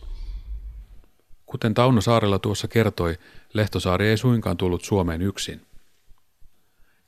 Kuten 1.46 1.74
Tauno 1.74 2.00
Saarella 2.00 2.38
tuossa 2.38 2.68
kertoi, 2.68 3.18
Lehtosaari 3.52 4.08
ei 4.08 4.16
suinkaan 4.16 4.56
tullut 4.56 4.84
Suomeen 4.84 5.22
yksin. 5.22 5.60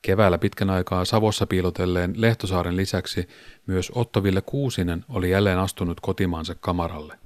Keväällä 0.02 0.38
pitkän 0.38 0.70
aikaa 0.70 1.04
Savossa 1.04 1.46
piilotelleen 1.46 2.12
Lehtosaaren 2.16 2.76
lisäksi 2.76 3.28
myös 3.66 3.92
Ottoville 3.94 4.42
Kuusinen 4.42 5.04
oli 5.08 5.30
jälleen 5.30 5.58
astunut 5.58 6.00
kotimaansa 6.00 6.54
kamaralle. 6.54 7.18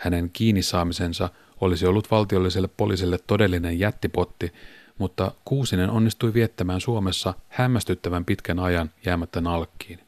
Hänen 0.00 0.30
kiinni 0.32 0.62
saamisensa 0.62 1.28
olisi 1.60 1.86
ollut 1.86 2.10
valtiolliselle 2.10 2.68
poliisille 2.76 3.18
todellinen 3.26 3.78
jättipotti, 3.78 4.52
mutta 4.98 5.32
Kuusinen 5.44 5.90
onnistui 5.90 6.34
viettämään 6.34 6.80
Suomessa 6.80 7.34
hämmästyttävän 7.48 8.24
pitkän 8.24 8.58
ajan 8.58 8.90
jäämättä 9.06 9.40
nalkkiin. 9.40 9.98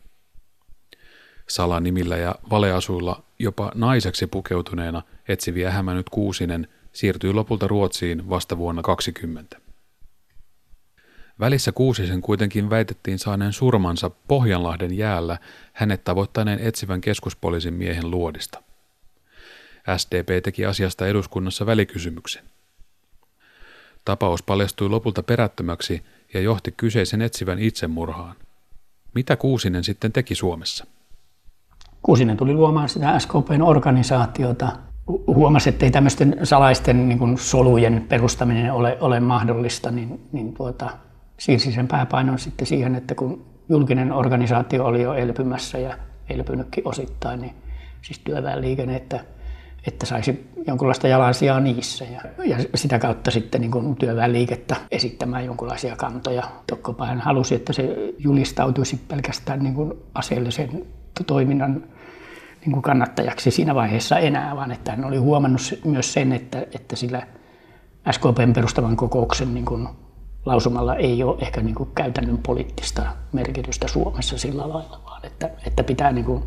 Salanimillä 1.49 2.17
ja 2.17 2.35
valeasuilla 2.51 3.23
jopa 3.39 3.73
naiseksi 3.75 4.27
pukeutuneena 4.27 5.03
etsiviä 5.29 5.71
hämännyt 5.71 6.11
Kuusinen 6.11 6.69
siirtyi 6.93 7.33
lopulta 7.33 7.69
Ruotsiin 7.69 8.31
vasta 8.31 8.59
vuonna 8.59 8.83
20. 8.83 9.57
Välissä 11.41 11.73
Kuusisen 11.73 12.23
kuitenkin 12.23 12.71
väitettiin 12.71 13.19
saaneen 13.19 13.53
surmansa 13.53 14.11
Pohjanlahden 14.11 14.99
jäällä 14.99 15.39
hänet 15.73 16.05
tavoittaneen 16.05 16.59
etsivän 16.59 17.01
keskuspoliisin 17.01 17.75
miehen 17.75 18.11
luodista. 18.11 18.63
SDP 19.97 20.43
teki 20.45 20.67
asiasta 20.67 21.07
eduskunnassa 21.07 21.67
välikysymyksen. 21.67 22.43
Tapaus 24.05 24.43
paljastui 24.43 24.89
lopulta 24.89 25.23
perättömäksi 25.23 26.03
ja 26.35 26.41
johti 26.41 26.75
kyseisen 26.77 27.23
etsivän 27.23 27.59
itsemurhaan. 27.59 28.37
Mitä 29.15 29.37
Kuusinen 29.37 29.85
sitten 29.85 30.13
teki 30.13 30.35
Suomessa? 30.35 30.87
Kuusinen 32.03 32.37
tuli 32.37 32.55
luomaan 32.55 32.89
sitä 32.89 33.19
SKPn 33.19 33.63
organisaatiota. 33.63 34.69
Huomasi, 35.27 35.69
että 35.69 35.85
ei 35.87 35.91
tämmöisten 35.91 36.39
salaisten 36.43 37.09
niin 37.09 37.19
kuin 37.19 37.39
solujen 37.39 38.07
perustaminen 38.09 38.73
ole, 38.73 38.97
ole 39.01 39.21
mahdollista, 39.21 39.91
niin, 39.91 40.21
niin 40.33 40.55
tuota, 40.55 40.91
siirsi 41.39 41.73
sen 41.73 41.89
pääpainon 41.89 42.39
sitten 42.39 42.67
siihen, 42.67 42.95
että 42.95 43.15
kun 43.15 43.45
julkinen 43.69 44.13
organisaatio 44.13 44.85
oli 44.85 45.03
jo 45.03 45.15
elpymässä 45.15 45.79
ja 45.79 45.99
elpynytkin 46.29 46.89
osittain, 46.89 47.41
niin 47.41 47.55
siis 48.03 48.19
työväenliikenne, 48.19 48.97
että, 48.97 49.25
että 49.87 50.07
saisi 50.07 50.53
jonkunlaista 50.67 51.09
jalansijaa 51.09 51.61
niissä 51.61 52.05
ja, 52.05 52.21
ja 52.45 52.57
sitä 52.75 52.99
kautta 52.99 53.31
sitten 53.31 53.61
niin 53.61 53.71
kuin 53.71 53.97
työväenliikettä 53.97 54.77
esittämään 54.91 55.45
jonkunlaisia 55.45 55.97
kantoja. 55.97 56.43
Tokkopa 56.67 57.07
hän 57.07 57.21
halusi, 57.21 57.55
että 57.55 57.73
se 57.73 57.97
julistautuisi 58.19 59.01
pelkästään 59.09 59.59
niin 59.59 59.75
kuin 59.75 59.93
aseellisen 60.15 60.87
toiminnan 61.27 61.85
niin 62.61 62.73
kuin 62.73 62.83
kannattajaksi 62.83 63.51
siinä 63.51 63.75
vaiheessa 63.75 64.19
enää, 64.19 64.57
vaan 64.57 64.73
että 64.73 64.91
hän 64.91 65.05
oli 65.05 65.17
huomannut 65.17 65.61
myös 65.85 66.13
sen, 66.13 66.33
että, 66.33 66.67
että 66.75 66.97
sillä 66.97 67.27
SKPn 68.11 68.53
perustavan 68.55 68.97
kokouksen 68.97 69.55
niin 69.55 69.65
kuin 69.65 69.89
lausumalla 70.47 70.97
ei 70.97 71.23
ole 71.23 71.39
ehkä 71.41 71.61
niin 71.61 71.75
kuin 71.75 71.91
käytännön 71.95 72.39
poliittista 72.39 73.03
merkitystä 73.33 73.89
Suomessa 73.89 74.39
sillä 74.39 74.69
lailla, 74.69 75.01
vaan 75.05 75.27
että, 75.27 75.51
että 75.67 75.85
pitää 75.85 76.13
niin 76.13 76.25
kuin 76.25 76.43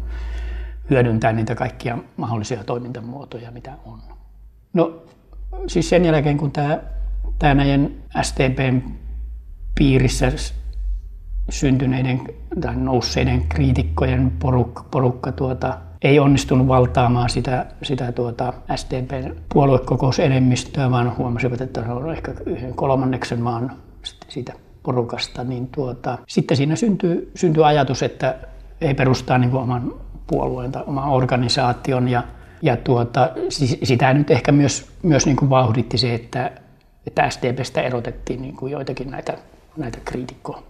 hyödyntää 0.90 1.32
niitä 1.34 1.56
kaikkia 1.56 1.98
mahdollisia 2.18 2.64
toimintamuotoja, 2.64 3.52
mitä 3.52 3.74
on. 3.86 4.00
No 4.74 5.04
siis 5.68 5.90
sen 5.90 6.06
jälkeen, 6.06 6.38
kun 6.38 6.52
tämä, 6.52 6.80
tämä 7.40 7.54
näiden 7.54 7.96
STPn 8.22 8.82
piirissä 9.76 10.32
syntyneiden 11.50 12.22
tai 12.62 12.76
nousseiden 12.76 13.44
kriitikkojen 13.50 14.32
porukka, 14.40 14.86
porukka 14.92 15.32
tuota, 15.32 15.78
ei 16.02 16.20
onnistunut 16.20 16.68
valtaamaan 16.68 17.30
sitä, 17.30 17.66
sitä 17.84 18.12
tuota 18.12 18.54
SDPn 18.76 19.36
puoluekokousenemmistöä, 19.54 20.92
vaan 20.92 21.18
huomasivat, 21.18 21.62
että 21.62 21.84
se 21.84 21.90
on 21.90 22.12
ehkä 22.12 22.34
yhden 22.46 22.74
kolmanneksen 22.74 23.42
maan 23.42 23.72
siitä 24.28 24.54
porukasta. 24.84 25.44
Niin 25.44 25.68
tuota, 25.68 26.18
sitten 26.28 26.58
siinä 26.58 26.76
syntyy, 26.76 27.32
syntyy 27.36 27.68
ajatus, 27.68 28.04
että 28.04 28.36
ei 28.82 28.94
perustaa 28.94 29.38
niin 29.38 29.54
oman 29.54 29.94
puolueen 30.28 30.72
tai 30.72 30.84
oman 30.88 31.10
organisaation. 31.10 32.08
Ja, 32.08 32.24
ja 32.62 32.78
tuota, 32.78 33.30
sitä 33.84 34.14
nyt 34.14 34.32
ehkä 34.32 34.52
myös, 34.52 34.90
myös 35.04 35.26
niin 35.26 35.38
kuin 35.38 35.50
vauhditti 35.50 35.98
se, 35.98 36.14
että, 36.14 36.52
että 37.08 37.30
SDPstä 37.30 37.82
erotettiin 37.82 38.42
niin 38.42 38.56
kuin 38.56 38.72
joitakin 38.72 39.12
näitä, 39.12 39.38
näitä 39.78 39.98
kriitikko, 40.06 40.64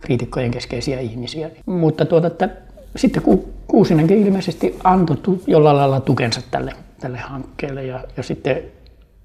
kriitikkojen 0.00 0.50
keskeisiä 0.50 1.00
ihmisiä. 1.00 1.50
Mutta 1.66 2.04
tuota, 2.04 2.26
että 2.26 2.48
sitten 2.96 3.22
Kuusinenkin 3.66 4.26
ilmeisesti 4.26 4.78
antoi 4.84 5.16
jollain 5.46 5.76
lailla 5.76 6.00
tukensa 6.00 6.40
tälle, 6.50 6.72
tälle 7.00 7.18
hankkeelle 7.18 7.84
ja, 7.84 8.04
ja 8.16 8.22
sitten, 8.22 8.62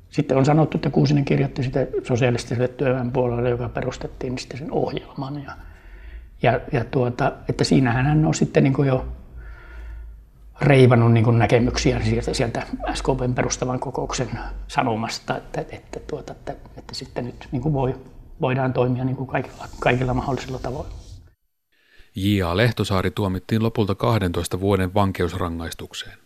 sitten 0.09 0.37
on 0.37 0.45
sanottu, 0.45 0.77
että 0.77 0.89
Kuusinen 0.89 1.25
kirjoitti 1.25 1.63
sitten 1.63 1.87
sosialistiselle 2.03 2.67
työväenpuolelle, 2.67 3.49
joka 3.49 3.69
perustettiin 3.69 4.37
sitten 4.37 4.59
sen 4.59 4.71
ohjelman. 4.71 5.43
Ja, 5.43 5.51
ja, 6.41 6.59
ja 6.71 6.83
tuota, 6.91 7.31
että 7.49 7.63
siinähän 7.63 8.05
hän 8.05 8.25
on 8.25 8.33
sitten 8.33 8.63
niin 8.63 8.87
jo 8.87 9.05
reivannut 10.61 11.13
niin 11.13 11.39
näkemyksiä 11.39 11.99
sieltä, 12.03 12.33
sieltä 12.33 12.67
SKPn 12.93 13.33
perustavan 13.35 13.79
kokouksen 13.79 14.29
sanomasta, 14.67 15.37
että, 15.37 15.65
että, 15.69 15.99
tuota, 15.99 16.31
että, 16.31 16.55
että 16.77 16.95
sitten 16.95 17.25
nyt 17.25 17.47
niin 17.51 17.73
voi, 17.73 17.95
voidaan 18.41 18.73
toimia 18.73 19.03
niin 19.03 19.15
kuin 19.15 19.27
kaikilla, 19.27 19.67
kaikilla 19.79 20.13
mahdollisilla 20.13 20.59
tavoilla. 20.59 20.91
J.A. 22.15 22.57
Lehtosaari 22.57 23.11
tuomittiin 23.11 23.63
lopulta 23.63 23.95
12 23.95 24.59
vuoden 24.59 24.93
vankeusrangaistukseen. 24.93 26.17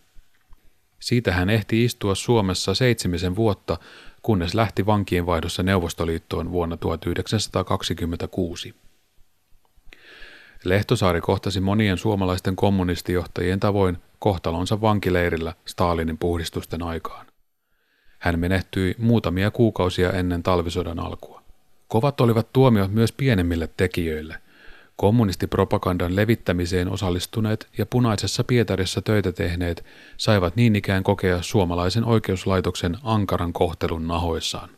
Siitä 1.00 1.32
hän 1.32 1.50
ehti 1.50 1.84
istua 1.84 2.14
Suomessa 2.14 2.74
seitsemisen 2.74 3.36
vuotta, 3.36 3.78
kunnes 4.22 4.54
lähti 4.54 4.86
vankienvaihdossa 4.86 5.62
Neuvostoliittoon 5.62 6.52
vuonna 6.52 6.76
1926. 6.76 8.74
Lehtosaari 10.64 11.20
kohtasi 11.20 11.60
monien 11.60 11.98
suomalaisten 11.98 12.56
kommunistijohtajien 12.56 13.60
tavoin 13.60 13.98
kohtalonsa 14.22 14.80
vankileirillä 14.80 15.54
Stalinin 15.64 16.18
puhdistusten 16.18 16.82
aikaan. 16.82 17.26
Hän 18.18 18.38
menehtyi 18.38 18.94
muutamia 18.98 19.50
kuukausia 19.50 20.12
ennen 20.12 20.42
talvisodan 20.42 20.98
alkua. 20.98 21.42
Kovat 21.88 22.20
olivat 22.20 22.52
tuomiot 22.52 22.92
myös 22.92 23.12
pienemmille 23.12 23.68
tekijöille– 23.76 24.36
Kommunistipropagandan 24.96 26.16
levittämiseen 26.16 26.88
osallistuneet 26.88 27.68
ja 27.78 27.86
punaisessa 27.86 28.44
Pietarissa 28.44 29.02
töitä 29.02 29.32
tehneet 29.32 29.84
saivat 30.16 30.56
niin 30.56 30.76
ikään 30.76 31.02
kokea 31.02 31.42
suomalaisen 31.42 32.04
oikeuslaitoksen 32.04 32.96
ankaran 33.02 33.52
kohtelun 33.52 34.08
nahoissaan. 34.08 34.68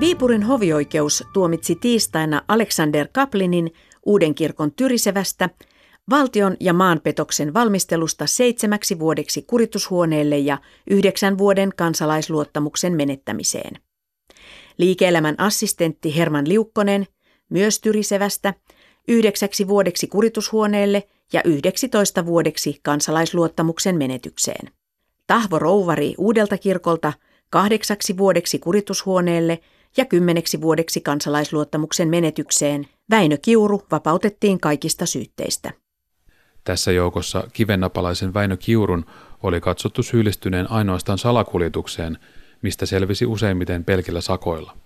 Viipurin 0.00 0.42
hovioikeus 0.42 1.24
tuomitsi 1.32 1.74
tiistaina 1.76 2.42
Alexander 2.48 3.08
Kaplinin 3.12 3.74
uuden 4.06 4.34
kirkon 4.34 4.72
Tyrisevästä 4.72 5.50
valtion 6.10 6.56
ja 6.60 6.72
maanpetoksen 6.72 7.54
valmistelusta 7.54 8.26
seitsemäksi 8.26 8.98
vuodeksi 8.98 9.42
kuritushuoneelle 9.42 10.38
ja 10.38 10.58
yhdeksän 10.90 11.38
vuoden 11.38 11.70
kansalaisluottamuksen 11.76 12.92
menettämiseen. 12.92 13.80
Liike-elämän 14.78 15.34
assistentti 15.38 16.16
Herman 16.16 16.48
Liukkonen, 16.48 17.06
myös 17.48 17.80
Tyrisevästä, 17.80 18.54
yhdeksäksi 19.08 19.68
vuodeksi 19.68 20.06
kuritushuoneelle 20.06 21.02
ja 21.32 21.42
yhdeksitoista 21.44 22.26
vuodeksi 22.26 22.80
kansalaisluottamuksen 22.82 23.96
menetykseen. 23.96 24.70
Tahvo 25.26 25.58
Rouvari 25.58 26.14
uudelta 26.18 26.58
kirkolta 26.58 27.12
kahdeksaksi 27.50 28.16
vuodeksi 28.18 28.58
kuritushuoneelle 28.58 29.60
ja 29.96 30.04
kymmeneksi 30.04 30.60
vuodeksi 30.60 31.00
kansalaisluottamuksen 31.00 32.08
menetykseen. 32.08 32.86
Väinö 33.10 33.36
Kiuru 33.42 33.82
vapautettiin 33.90 34.60
kaikista 34.60 35.06
syytteistä. 35.06 35.83
Tässä 36.64 36.92
joukossa 36.92 37.48
kivennapalaisen 37.52 38.34
Väinö 38.34 38.56
Kiurun 38.56 39.06
oli 39.42 39.60
katsottu 39.60 40.02
syyllistyneen 40.02 40.70
ainoastaan 40.70 41.18
salakuljetukseen– 41.18 42.18
mistä 42.64 42.86
selvisi 42.86 43.26
useimmiten 43.26 43.84
pelkillä 43.84 44.20
sakoilla. 44.20 44.76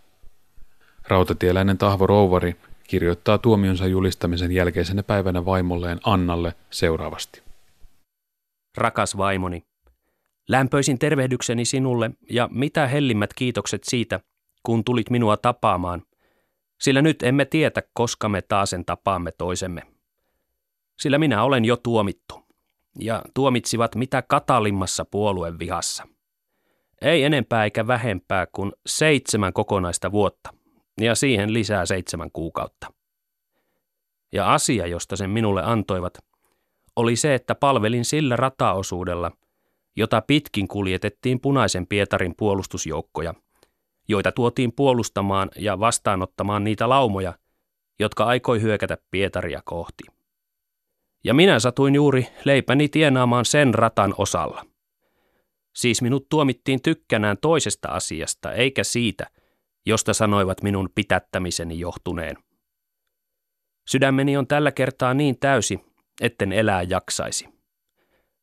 Rautatieläinen 1.08 1.78
Tahvo 1.78 2.06
Rouvari 2.06 2.56
kirjoittaa 2.84 3.38
tuomionsa 3.38 3.86
julistamisen 3.86 4.52
jälkeisenä 4.52 5.02
päivänä 5.02 5.44
vaimolleen 5.44 6.00
Annalle 6.04 6.54
seuraavasti. 6.70 7.42
Rakas 8.76 9.16
vaimoni, 9.16 9.62
Lämpöisin 10.48 10.98
tervehdykseni 10.98 11.64
sinulle 11.64 12.10
ja 12.30 12.48
mitä 12.52 12.86
hellimmät 12.86 13.34
kiitokset 13.34 13.84
siitä, 13.84 14.20
kun 14.62 14.84
tulit 14.84 15.10
minua 15.10 15.36
tapaamaan, 15.36 16.02
sillä 16.80 17.02
nyt 17.02 17.22
emme 17.22 17.44
tietä, 17.44 17.82
koska 17.92 18.28
me 18.28 18.42
taasen 18.42 18.84
tapaamme 18.84 19.32
toisemme. 19.32 19.82
Sillä 21.00 21.18
minä 21.18 21.42
olen 21.42 21.64
jo 21.64 21.76
tuomittu, 21.76 22.46
ja 22.98 23.22
tuomitsivat 23.34 23.94
mitä 23.94 24.22
katalimmassa 24.22 25.04
puolueen 25.04 25.58
vihassa. 25.58 26.08
Ei 27.02 27.24
enempää 27.24 27.64
eikä 27.64 27.86
vähempää 27.86 28.46
kuin 28.46 28.72
seitsemän 28.86 29.52
kokonaista 29.52 30.12
vuotta, 30.12 30.54
ja 31.00 31.14
siihen 31.14 31.52
lisää 31.52 31.86
seitsemän 31.86 32.30
kuukautta. 32.32 32.92
Ja 34.32 34.54
asia, 34.54 34.86
josta 34.86 35.16
sen 35.16 35.30
minulle 35.30 35.62
antoivat, 35.62 36.18
oli 36.96 37.16
se, 37.16 37.34
että 37.34 37.54
palvelin 37.54 38.04
sillä 38.04 38.36
rataosuudella, 38.36 39.32
jota 39.96 40.22
pitkin 40.26 40.68
kuljetettiin 40.68 41.40
punaisen 41.40 41.86
Pietarin 41.86 42.34
puolustusjoukkoja, 42.36 43.34
joita 44.08 44.32
tuotiin 44.32 44.72
puolustamaan 44.72 45.50
ja 45.56 45.80
vastaanottamaan 45.80 46.64
niitä 46.64 46.88
laumoja, 46.88 47.34
jotka 47.98 48.24
aikoi 48.24 48.62
hyökätä 48.62 48.98
Pietaria 49.10 49.62
kohti. 49.64 50.17
Ja 51.24 51.34
minä 51.34 51.58
satuin 51.58 51.94
juuri 51.94 52.26
leipäni 52.44 52.88
tienaamaan 52.88 53.44
sen 53.44 53.74
ratan 53.74 54.14
osalla. 54.18 54.64
Siis 55.74 56.02
minut 56.02 56.28
tuomittiin 56.28 56.82
tykkänään 56.82 57.36
toisesta 57.40 57.88
asiasta, 57.88 58.52
eikä 58.52 58.84
siitä, 58.84 59.26
josta 59.86 60.14
sanoivat 60.14 60.62
minun 60.62 60.88
pitättämiseni 60.94 61.78
johtuneen. 61.78 62.36
Sydämeni 63.88 64.36
on 64.36 64.46
tällä 64.46 64.72
kertaa 64.72 65.14
niin 65.14 65.38
täysi, 65.38 65.80
etten 66.20 66.52
elää 66.52 66.82
jaksaisi. 66.82 67.48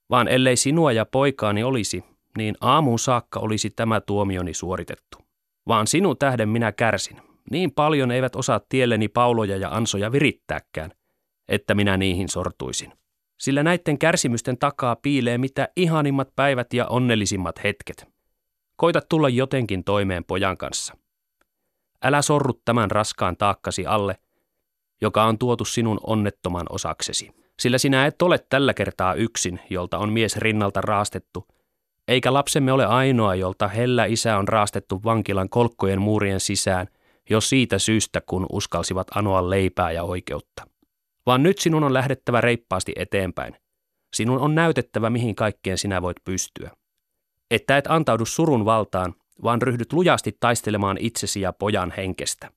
Vaan 0.10 0.28
ellei 0.28 0.56
sinua 0.56 0.92
ja 0.92 1.06
poikaani 1.06 1.64
olisi, 1.64 2.04
niin 2.38 2.56
aamuun 2.62 3.00
saakka 3.00 3.40
olisi 3.40 3.70
tämä 3.70 4.02
tuomioni 4.02 4.54
suoritettu. 4.54 5.18
Vaan 5.68 5.88
sinun 5.88 6.18
tähden 6.18 6.50
minä 6.50 6.72
kärsin. 6.72 7.22
Niin 7.52 7.72
paljon 7.72 8.12
eivät 8.12 8.36
osaa 8.36 8.60
tielleni 8.70 9.08
pauloja 9.08 9.58
ja 9.58 9.70
ansoja 9.70 10.12
virittääkään, 10.12 10.92
että 11.50 11.76
minä 11.76 11.98
niihin 11.98 12.30
sortuisin. 12.30 12.94
Sillä 13.38 13.64
näiden 13.64 13.98
kärsimysten 13.98 14.58
takaa 14.58 14.96
piilee 14.96 15.38
mitä 15.38 15.68
ihanimmat 15.76 16.36
päivät 16.36 16.74
ja 16.74 16.88
onnellisimmat 16.88 17.64
hetket. 17.64 18.08
Koita 18.76 19.02
tulla 19.10 19.30
jotenkin 19.30 19.84
toimeen 19.84 20.24
pojan 20.24 20.58
kanssa. 20.58 20.98
Älä 22.04 22.22
sorru 22.22 22.54
tämän 22.66 22.92
raskaan 22.92 23.38
taakkasi 23.38 23.86
alle, 23.86 24.18
joka 25.02 25.24
on 25.24 25.38
tuotu 25.38 25.66
sinun 25.66 26.00
onnettoman 26.04 26.66
osaksesi. 26.70 27.32
Sillä 27.60 27.78
sinä 27.78 28.06
et 28.06 28.22
ole 28.22 28.40
tällä 28.50 28.74
kertaa 28.74 29.14
yksin, 29.14 29.60
jolta 29.70 29.98
on 29.98 30.14
mies 30.14 30.38
rinnalta 30.38 30.82
raastettu, 30.82 31.48
eikä 32.08 32.34
lapsemme 32.34 32.72
ole 32.72 32.86
ainoa, 32.86 33.36
jolta 33.36 33.68
hellä 33.68 34.06
isä 34.06 34.38
on 34.38 34.48
raastettu 34.48 35.02
vankilan 35.04 35.50
kolkkojen 35.50 36.02
muurien 36.02 36.40
sisään, 36.40 36.88
jo 37.30 37.42
siitä 37.42 37.80
syystä, 37.80 38.22
kun 38.26 38.46
uskalsivat 38.52 39.08
anoa 39.16 39.50
leipää 39.50 39.92
ja 39.92 40.04
oikeutta. 40.04 40.75
Vaan 41.26 41.44
nyt 41.44 41.58
sinun 41.58 41.84
on 41.84 41.94
lähdettävä 41.94 42.42
reippaasti 42.42 42.94
eteenpäin. 42.96 43.56
Sinun 44.14 44.40
on 44.40 44.56
näytettävä, 44.56 45.10
mihin 45.10 45.36
kaikkeen 45.36 45.78
sinä 45.78 46.02
voit 46.02 46.18
pystyä. 46.24 46.72
Että 47.52 47.78
et 47.78 47.88
antaudu 47.88 48.26
surun 48.26 48.66
valtaan, 48.66 49.16
vaan 49.44 49.62
ryhdyt 49.62 49.94
lujasti 49.94 50.38
taistelemaan 50.40 50.98
itsesi 51.00 51.42
ja 51.42 51.54
pojan 51.54 51.94
henkestä. 51.98 52.52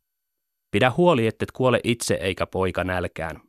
Pidä 0.70 0.92
huoli, 0.96 1.26
ettet 1.26 1.52
kuole 1.52 1.80
itse 1.84 2.14
eikä 2.14 2.46
poika 2.46 2.84
nälkään. 2.84 3.40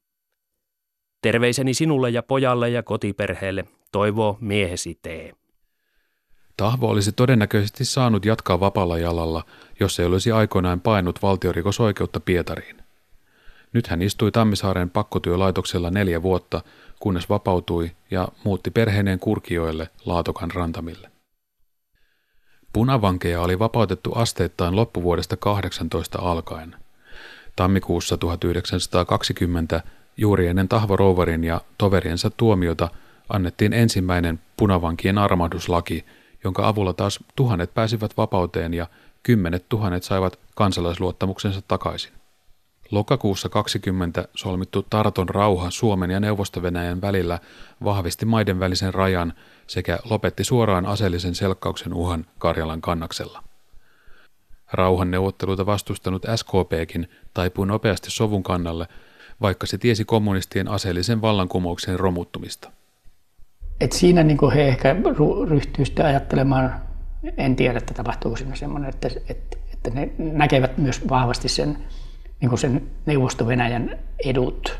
Terveiseni 1.21 1.73
sinulle 1.73 2.09
ja 2.09 2.23
pojalle 2.23 2.69
ja 2.69 2.83
kotiperheelle, 2.83 3.65
toivoo 3.91 4.37
miehesi 4.41 4.99
tee. 5.01 5.33
Tahvo 6.57 6.89
olisi 6.89 7.11
todennäköisesti 7.11 7.85
saanut 7.85 8.25
jatkaa 8.25 8.59
vapaalla 8.59 8.97
jalalla, 8.97 9.45
jos 9.79 9.99
ei 9.99 10.05
olisi 10.05 10.31
aikoinaan 10.31 10.81
painut 10.81 11.21
valtiorikosoikeutta 11.21 12.19
Pietariin. 12.19 12.88
Nyt 13.73 13.87
hän 13.87 14.01
istui 14.01 14.31
Tammisaaren 14.31 14.89
pakkotyölaitoksella 14.89 15.89
neljä 15.89 16.21
vuotta, 16.21 16.61
kunnes 16.99 17.29
vapautui 17.29 17.91
ja 18.11 18.27
muutti 18.43 18.71
perheineen 18.71 19.19
Kurkioille 19.19 19.89
Laatokan 20.05 20.51
rantamille. 20.51 21.11
Punavankeja 22.73 23.41
oli 23.41 23.59
vapautettu 23.59 24.13
asteittain 24.13 24.75
loppuvuodesta 24.75 25.37
18 25.37 26.19
alkaen. 26.21 26.75
Tammikuussa 27.55 28.17
1920 28.17 29.83
juuri 30.17 30.47
ennen 30.47 30.67
Tahvo 30.67 30.95
Rouvarin 30.95 31.43
ja 31.43 31.61
toveriensa 31.77 32.29
tuomiota 32.29 32.89
annettiin 33.29 33.73
ensimmäinen 33.73 34.39
punavankien 34.57 35.17
armahduslaki, 35.17 36.05
jonka 36.43 36.67
avulla 36.67 36.93
taas 36.93 37.19
tuhannet 37.35 37.73
pääsivät 37.73 38.17
vapauteen 38.17 38.73
ja 38.73 38.87
kymmenet 39.23 39.65
tuhannet 39.69 40.03
saivat 40.03 40.39
kansalaisluottamuksensa 40.55 41.61
takaisin. 41.67 42.18
Lokakuussa 42.91 43.49
20 43.49 44.27
solmittu 44.35 44.85
Tarton 44.89 45.29
rauha 45.29 45.71
Suomen 45.71 46.11
ja 46.11 46.19
neuvosto 46.19 46.61
välillä 47.01 47.39
vahvisti 47.83 48.25
maiden 48.25 48.59
välisen 48.59 48.93
rajan 48.93 49.33
sekä 49.67 49.99
lopetti 50.09 50.43
suoraan 50.43 50.85
aseellisen 50.85 51.35
selkkauksen 51.35 51.93
uhan 51.93 52.25
Karjalan 52.39 52.81
kannaksella. 52.81 53.43
Rauhan 54.73 55.11
neuvotteluita 55.11 55.65
vastustanut 55.65 56.25
SKPkin 56.35 57.09
taipui 57.33 57.67
nopeasti 57.67 58.11
sovun 58.11 58.43
kannalle, 58.43 58.87
vaikka 59.41 59.67
se 59.67 59.77
tiesi 59.77 60.05
kommunistien 60.05 60.67
aseellisen 60.67 61.21
vallankumouksen 61.21 61.99
romuttumista. 61.99 62.71
Et 63.79 63.91
siinä 63.91 64.23
niin 64.23 64.51
he 64.55 64.67
ehkä 64.67 64.95
ryhtyy 65.49 65.85
sitten 65.85 66.05
ajattelemaan, 66.05 66.81
en 67.37 67.55
tiedä, 67.55 67.77
että 67.77 67.93
tapahtuuko 67.93 68.37
siinä 68.37 68.55
semmoinen, 68.55 68.89
että, 68.89 69.09
että, 69.29 69.57
että 69.73 69.89
ne 69.89 70.11
näkevät 70.17 70.77
myös 70.77 71.09
vahvasti 71.09 71.49
sen, 71.49 71.77
niin 72.41 72.57
sen 72.57 72.87
Neuvosto-Venäjän 73.05 73.99
edut 74.25 74.79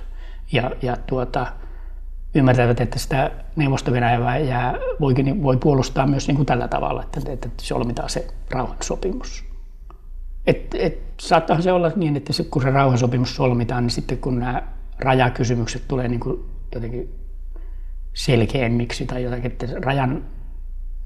ja, 0.51 0.71
ja 0.81 0.97
tuota, 1.07 1.47
ymmärtävät, 2.35 2.81
että 2.81 2.99
sitä 2.99 3.31
neuvosto 3.55 3.91
venäjää 3.91 4.75
voikin, 4.99 5.43
voi 5.43 5.57
puolustaa 5.57 6.07
myös 6.07 6.27
niin 6.27 6.35
kuin 6.35 6.45
tällä 6.45 6.67
tavalla, 6.67 7.03
että, 7.03 7.31
että 7.31 7.49
solmitaan 7.61 8.09
se 8.09 8.27
rauhansopimus. 8.51 9.43
Et, 10.47 10.75
et, 10.79 10.99
saattaisi 11.19 11.63
se 11.63 11.71
olla 11.71 11.91
niin, 11.95 12.15
että 12.17 12.33
se, 12.33 12.43
kun 12.43 12.61
se 12.61 12.69
rauhansopimus 12.69 13.35
solmitaan, 13.35 13.83
niin 13.83 13.91
sitten 13.91 14.17
kun 14.17 14.39
nämä 14.39 14.63
rajakysymykset 14.99 15.83
tulee 15.87 16.07
niin 16.07 16.19
kuin 16.19 16.45
jotenkin 16.75 17.09
selkeämmiksi 18.13 19.05
tai 19.05 19.23
jotenkin, 19.23 19.51
että 19.51 19.67
rajan 19.81 20.25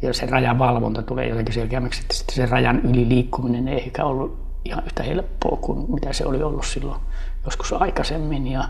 ja 0.02 0.14
se 0.14 0.26
rajan 0.26 0.60
valvonta 0.60 1.02
tulee 1.02 1.28
jotenkin 1.28 1.54
selkeämmäksi, 1.54 2.02
että 2.02 2.14
sitten 2.14 2.36
se 2.36 2.46
rajan 2.46 2.80
yli 2.80 3.10
liikkuminen 3.10 3.68
ei 3.68 3.78
ehkä 3.78 4.06
ollut 4.06 4.53
ihan 4.66 4.86
yhtä 4.86 5.04
helppoa 5.04 5.58
kuin 5.58 5.92
mitä 5.92 6.14
se 6.14 6.26
oli 6.26 6.44
ollut 6.44 6.66
silloin 6.66 7.02
joskus 7.46 7.74
aikaisemmin. 7.74 8.48
Ja, 8.48 8.70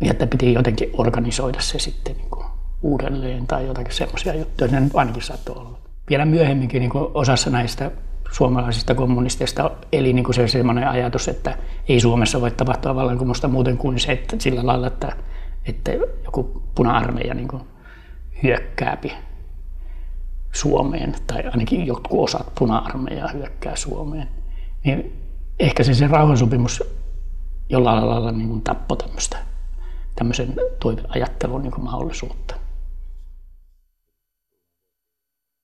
ja 0.00 0.10
että 0.10 0.26
piti 0.26 0.52
jotenkin 0.52 0.90
organisoida 0.92 1.60
se 1.60 1.78
sitten 1.78 2.16
niin 2.16 2.30
kuin 2.30 2.46
uudelleen 2.82 3.46
tai 3.46 3.66
jotakin 3.66 3.94
semmoisia 3.94 4.34
juttuja, 4.34 4.70
ne 4.70 4.90
ainakin 4.94 5.22
saattoi 5.22 5.56
olla. 5.56 5.78
Vielä 6.10 6.24
myöhemminkin 6.24 6.80
niin 6.80 6.90
osassa 7.14 7.50
näistä 7.50 7.90
suomalaisista 8.32 8.94
kommunisteista 8.94 9.70
eli 9.92 10.12
niin 10.12 10.24
kuin 10.24 10.34
se 10.34 10.48
semmoinen 10.48 10.88
ajatus, 10.88 11.28
että 11.28 11.58
ei 11.88 12.00
Suomessa 12.00 12.40
voi 12.40 12.50
tapahtua 12.50 12.94
vallankumousta 12.94 13.48
muuten 13.48 13.78
kuin 13.78 13.98
se, 13.98 14.12
että 14.12 14.36
sillä 14.38 14.66
lailla, 14.66 14.86
että, 14.86 15.12
että 15.64 15.92
joku 16.24 16.62
puna-armeija 16.74 17.34
niin 17.34 17.48
kuin 17.48 17.62
hyökkääpi 18.42 19.12
Suomeen, 20.52 21.14
tai 21.26 21.42
ainakin 21.46 21.86
jotkut 21.86 22.24
osat 22.24 22.52
puna-armeijaa 22.58 23.28
hyökkää 23.28 23.76
Suomeen, 23.76 24.28
niin 24.86 25.12
ehkä 25.58 25.84
se, 25.84 25.94
se 25.94 26.06
rauhansopimus 26.06 26.82
jollain 27.68 28.08
lailla 28.10 28.32
niin 28.32 28.62
tappoi 28.62 28.96
tämmöisen 30.16 30.54
toiveajattelun 30.80 31.62
niin 31.62 31.72
kuin 31.72 31.84
mahdollisuutta. 31.84 32.54